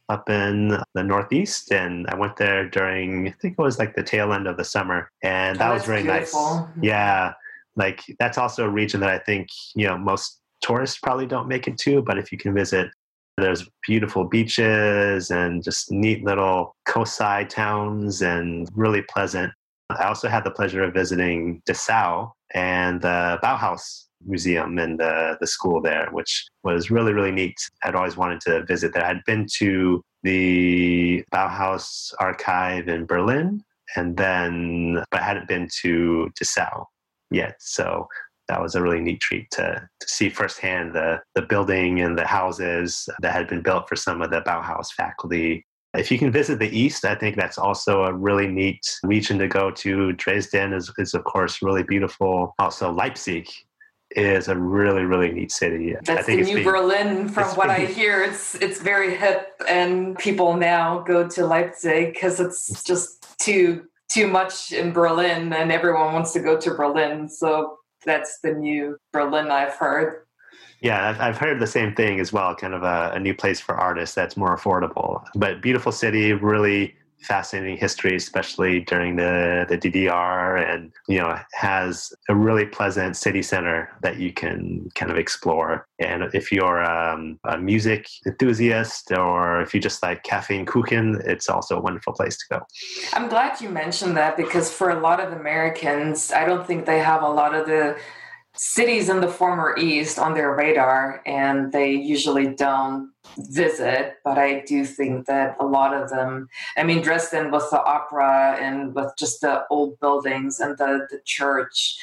up 0.09 0.29
in 0.29 0.77
the 0.93 1.03
Northeast, 1.03 1.71
and 1.71 2.05
I 2.09 2.15
went 2.15 2.35
there 2.37 2.69
during, 2.69 3.27
I 3.27 3.31
think 3.41 3.55
it 3.57 3.61
was 3.61 3.79
like 3.79 3.95
the 3.95 4.03
tail 4.03 4.33
end 4.33 4.47
of 4.47 4.57
the 4.57 4.63
summer, 4.63 5.09
and 5.23 5.57
that 5.59 5.71
oh, 5.71 5.73
was 5.73 5.85
very 5.85 6.03
beautiful. 6.03 6.69
nice. 6.75 6.83
Yeah 6.83 7.33
like 7.75 8.01
that's 8.19 8.37
also 8.37 8.65
a 8.65 8.69
region 8.69 8.99
that 9.01 9.09
I 9.09 9.19
think 9.19 9.49
you 9.75 9.87
know 9.87 9.97
most 9.97 10.39
tourists 10.61 10.97
probably 10.97 11.25
don't 11.25 11.47
make 11.47 11.67
it 11.67 11.77
to, 11.79 12.01
but 12.01 12.17
if 12.17 12.31
you 12.31 12.37
can 12.37 12.53
visit, 12.53 12.89
there's 13.37 13.69
beautiful 13.85 14.23
beaches 14.23 15.29
and 15.29 15.63
just 15.63 15.91
neat 15.91 16.23
little 16.23 16.75
coastside 16.87 17.49
towns 17.49 18.21
and 18.21 18.67
really 18.73 19.01
pleasant. 19.03 19.51
I 19.89 20.05
also 20.05 20.27
had 20.27 20.43
the 20.43 20.51
pleasure 20.51 20.83
of 20.83 20.93
visiting 20.93 21.61
Dessau 21.65 22.31
and 22.53 23.01
the 23.01 23.39
Bauhaus 23.43 24.05
Museum 24.25 24.77
and 24.79 24.99
the, 24.99 25.37
the 25.39 25.47
school 25.47 25.81
there, 25.81 26.09
which 26.11 26.47
was 26.63 26.89
really, 26.89 27.13
really 27.13 27.31
neat. 27.31 27.55
I'd 27.83 27.95
always 27.95 28.17
wanted 28.17 28.41
to 28.41 28.65
visit 28.65 28.93
there. 28.93 29.05
I'd 29.05 29.23
been 29.25 29.45
to 29.57 30.01
the 30.23 31.23
Bauhaus 31.33 32.13
archive 32.19 32.87
in 32.87 33.05
Berlin 33.05 33.63
and 33.95 34.17
then, 34.17 35.03
but 35.11 35.21
I 35.21 35.23
hadn't 35.23 35.47
been 35.47 35.69
to 35.81 36.29
Dessau 36.39 36.85
yet. 37.29 37.55
So 37.59 38.07
that 38.47 38.61
was 38.61 38.75
a 38.75 38.81
really 38.81 39.01
neat 39.01 39.21
treat 39.21 39.49
to, 39.51 39.87
to 39.99 40.07
see 40.07 40.29
firsthand 40.29 40.93
the, 40.93 41.21
the 41.35 41.41
building 41.43 42.01
and 42.01 42.17
the 42.17 42.25
houses 42.25 43.07
that 43.21 43.33
had 43.33 43.47
been 43.47 43.61
built 43.61 43.87
for 43.87 43.95
some 43.95 44.21
of 44.21 44.31
the 44.31 44.41
Bauhaus 44.41 44.91
faculty. 44.91 45.65
If 45.97 46.11
you 46.11 46.17
can 46.17 46.31
visit 46.31 46.59
the 46.59 46.69
East, 46.77 47.05
I 47.05 47.15
think 47.15 47.35
that's 47.35 47.57
also 47.57 48.03
a 48.03 48.13
really 48.13 48.47
neat 48.47 48.81
region 49.03 49.37
to 49.39 49.47
go 49.47 49.71
to. 49.71 50.13
Dresden 50.13 50.73
is, 50.73 50.91
is 50.97 51.13
of 51.13 51.23
course, 51.23 51.61
really 51.61 51.83
beautiful. 51.83 52.53
Also, 52.59 52.91
Leipzig 52.91 53.49
is 54.11 54.47
a 54.47 54.55
really, 54.55 55.03
really 55.03 55.31
neat 55.31 55.51
city. 55.51 55.95
That's 56.03 56.27
the 56.27 56.37
new 56.37 56.63
Berlin, 56.63 57.27
from 57.27 57.49
what 57.55 57.69
I 57.69 57.79
hear. 57.85 58.23
It's 58.23 58.55
it's 58.55 58.79
very 58.79 59.15
hip, 59.15 59.61
and 59.67 60.17
people 60.17 60.55
now 60.55 60.99
go 60.99 61.27
to 61.27 61.45
Leipzig 61.45 62.13
because 62.13 62.39
it's 62.39 62.83
just 62.83 63.25
too 63.39 63.85
too 64.11 64.27
much 64.27 64.71
in 64.71 64.91
Berlin 64.91 65.51
and 65.53 65.71
everyone 65.71 66.13
wants 66.13 66.31
to 66.33 66.39
go 66.39 66.59
to 66.59 66.71
Berlin. 66.71 67.27
So 67.27 67.77
that's 68.05 68.39
the 68.41 68.53
new 68.53 68.97
Berlin 69.11 69.49
I've 69.49 69.73
heard. 69.73 70.24
Yeah, 70.85 71.17
I've 71.19 71.39
heard 71.39 71.59
the 71.59 71.65
same 71.65 71.95
thing 71.95 72.19
as 72.19 72.31
well. 72.31 72.53
Kind 72.53 72.75
of 72.75 72.83
a, 72.83 73.13
a 73.15 73.19
new 73.19 73.33
place 73.33 73.59
for 73.59 73.73
artists 73.73 74.13
that's 74.13 74.37
more 74.37 74.55
affordable, 74.55 75.25
but 75.33 75.59
beautiful 75.59 75.91
city, 75.91 76.31
really 76.33 76.93
fascinating 77.21 77.75
history, 77.75 78.15
especially 78.15 78.81
during 78.81 79.15
the, 79.15 79.65
the 79.67 79.79
DDR, 79.79 80.63
and 80.63 80.91
you 81.07 81.17
know 81.17 81.39
has 81.53 82.13
a 82.29 82.35
really 82.35 82.67
pleasant 82.67 83.17
city 83.17 83.41
center 83.41 83.89
that 84.03 84.17
you 84.17 84.31
can 84.31 84.87
kind 84.93 85.11
of 85.11 85.17
explore. 85.17 85.87
And 85.97 86.29
if 86.35 86.51
you're 86.51 86.83
um, 86.83 87.39
a 87.45 87.57
music 87.57 88.07
enthusiast, 88.27 89.11
or 89.11 89.63
if 89.63 89.73
you 89.73 89.81
just 89.81 90.03
like 90.03 90.21
caffeine 90.21 90.67
kuchen, 90.67 91.19
it's 91.25 91.49
also 91.49 91.79
a 91.79 91.81
wonderful 91.81 92.13
place 92.13 92.37
to 92.37 92.45
go. 92.51 92.61
I'm 93.13 93.27
glad 93.27 93.59
you 93.59 93.69
mentioned 93.69 94.15
that 94.17 94.37
because 94.37 94.71
for 94.71 94.91
a 94.91 94.99
lot 94.99 95.19
of 95.19 95.33
Americans, 95.33 96.31
I 96.31 96.45
don't 96.45 96.67
think 96.67 96.85
they 96.85 96.99
have 96.99 97.23
a 97.23 97.29
lot 97.29 97.55
of 97.55 97.65
the 97.65 97.97
cities 98.55 99.09
in 99.09 99.21
the 99.21 99.27
former 99.27 99.75
East 99.77 100.17
on 100.17 100.33
their 100.33 100.53
radar, 100.55 101.21
and 101.25 101.71
they 101.71 101.91
usually 101.91 102.47
don't 102.47 103.11
visit. 103.37 104.15
But 104.23 104.37
I 104.37 104.61
do 104.61 104.85
think 104.85 105.25
that 105.25 105.57
a 105.59 105.65
lot 105.65 105.93
of 105.93 106.09
them, 106.09 106.49
I 106.77 106.83
mean, 106.83 107.01
Dresden 107.01 107.51
with 107.51 107.69
the 107.71 107.83
opera 107.83 108.57
and 108.59 108.93
with 108.95 109.11
just 109.17 109.41
the 109.41 109.65
old 109.69 109.99
buildings 109.99 110.59
and 110.59 110.77
the, 110.77 111.07
the 111.09 111.19
church, 111.25 111.97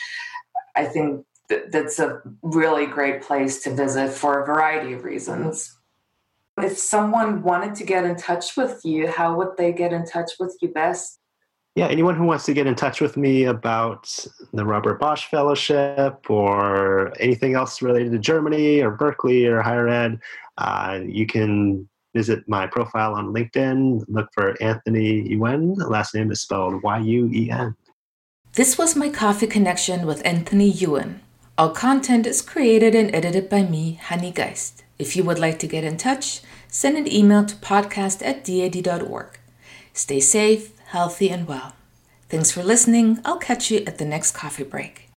I 0.76 0.84
think 0.84 1.24
that's 1.70 1.98
a 1.98 2.22
really 2.42 2.86
great 2.86 3.22
place 3.22 3.62
to 3.62 3.74
visit 3.74 4.10
for 4.10 4.40
a 4.40 4.46
variety 4.46 4.92
of 4.92 5.04
reasons. 5.04 5.78
If 6.58 6.76
someone 6.78 7.42
wanted 7.42 7.74
to 7.76 7.84
get 7.84 8.04
in 8.04 8.16
touch 8.16 8.56
with 8.56 8.84
you, 8.84 9.08
how 9.08 9.36
would 9.36 9.56
they 9.56 9.72
get 9.72 9.92
in 9.92 10.06
touch 10.06 10.32
with 10.38 10.56
you 10.60 10.68
best? 10.68 11.18
Yeah, 11.74 11.86
anyone 11.86 12.16
who 12.16 12.24
wants 12.24 12.44
to 12.46 12.54
get 12.54 12.66
in 12.66 12.74
touch 12.74 13.00
with 13.00 13.16
me 13.16 13.44
about 13.44 14.14
the 14.52 14.64
Robert 14.64 15.00
Bosch 15.00 15.26
Fellowship 15.26 16.30
or 16.30 17.18
anything 17.18 17.54
else 17.54 17.80
related 17.80 18.12
to 18.12 18.18
Germany 18.18 18.82
or 18.82 18.90
Berkeley 18.90 19.46
or 19.46 19.62
higher 19.62 19.88
ed, 19.88 20.20
uh, 20.58 21.00
you 21.02 21.26
can 21.26 21.88
visit 22.14 22.46
my 22.46 22.66
profile 22.66 23.14
on 23.14 23.32
LinkedIn. 23.32 24.04
Look 24.08 24.28
for 24.34 24.54
Anthony 24.62 25.26
Yuen. 25.28 25.74
Last 25.74 26.14
name 26.14 26.30
is 26.30 26.42
spelled 26.42 26.82
Y 26.82 26.98
U 26.98 27.30
E 27.32 27.50
N. 27.50 27.74
This 28.52 28.76
was 28.76 28.94
my 28.94 29.08
coffee 29.08 29.46
connection 29.46 30.06
with 30.06 30.20
Anthony 30.26 30.68
Yuen. 30.68 31.22
All 31.56 31.70
content 31.70 32.26
is 32.26 32.42
created 32.42 32.94
and 32.94 33.14
edited 33.14 33.48
by 33.48 33.62
me, 33.62 33.98
Hani 34.08 34.34
Geist. 34.34 34.84
If 34.98 35.16
you 35.16 35.24
would 35.24 35.38
like 35.38 35.58
to 35.60 35.66
get 35.66 35.84
in 35.84 35.96
touch, 35.96 36.42
send 36.68 36.98
an 36.98 37.10
email 37.10 37.46
to 37.46 37.56
podcast 37.56 38.22
at 38.22 38.44
daad.org. 38.44 39.38
Stay 39.94 40.20
safe 40.20 40.72
healthy, 40.92 41.30
and 41.30 41.48
well. 41.48 41.74
Thanks 42.28 42.50
for 42.50 42.62
listening. 42.62 43.18
I'll 43.24 43.38
catch 43.38 43.70
you 43.70 43.82
at 43.86 43.98
the 43.98 44.04
next 44.04 44.32
coffee 44.32 44.64
break. 44.64 45.11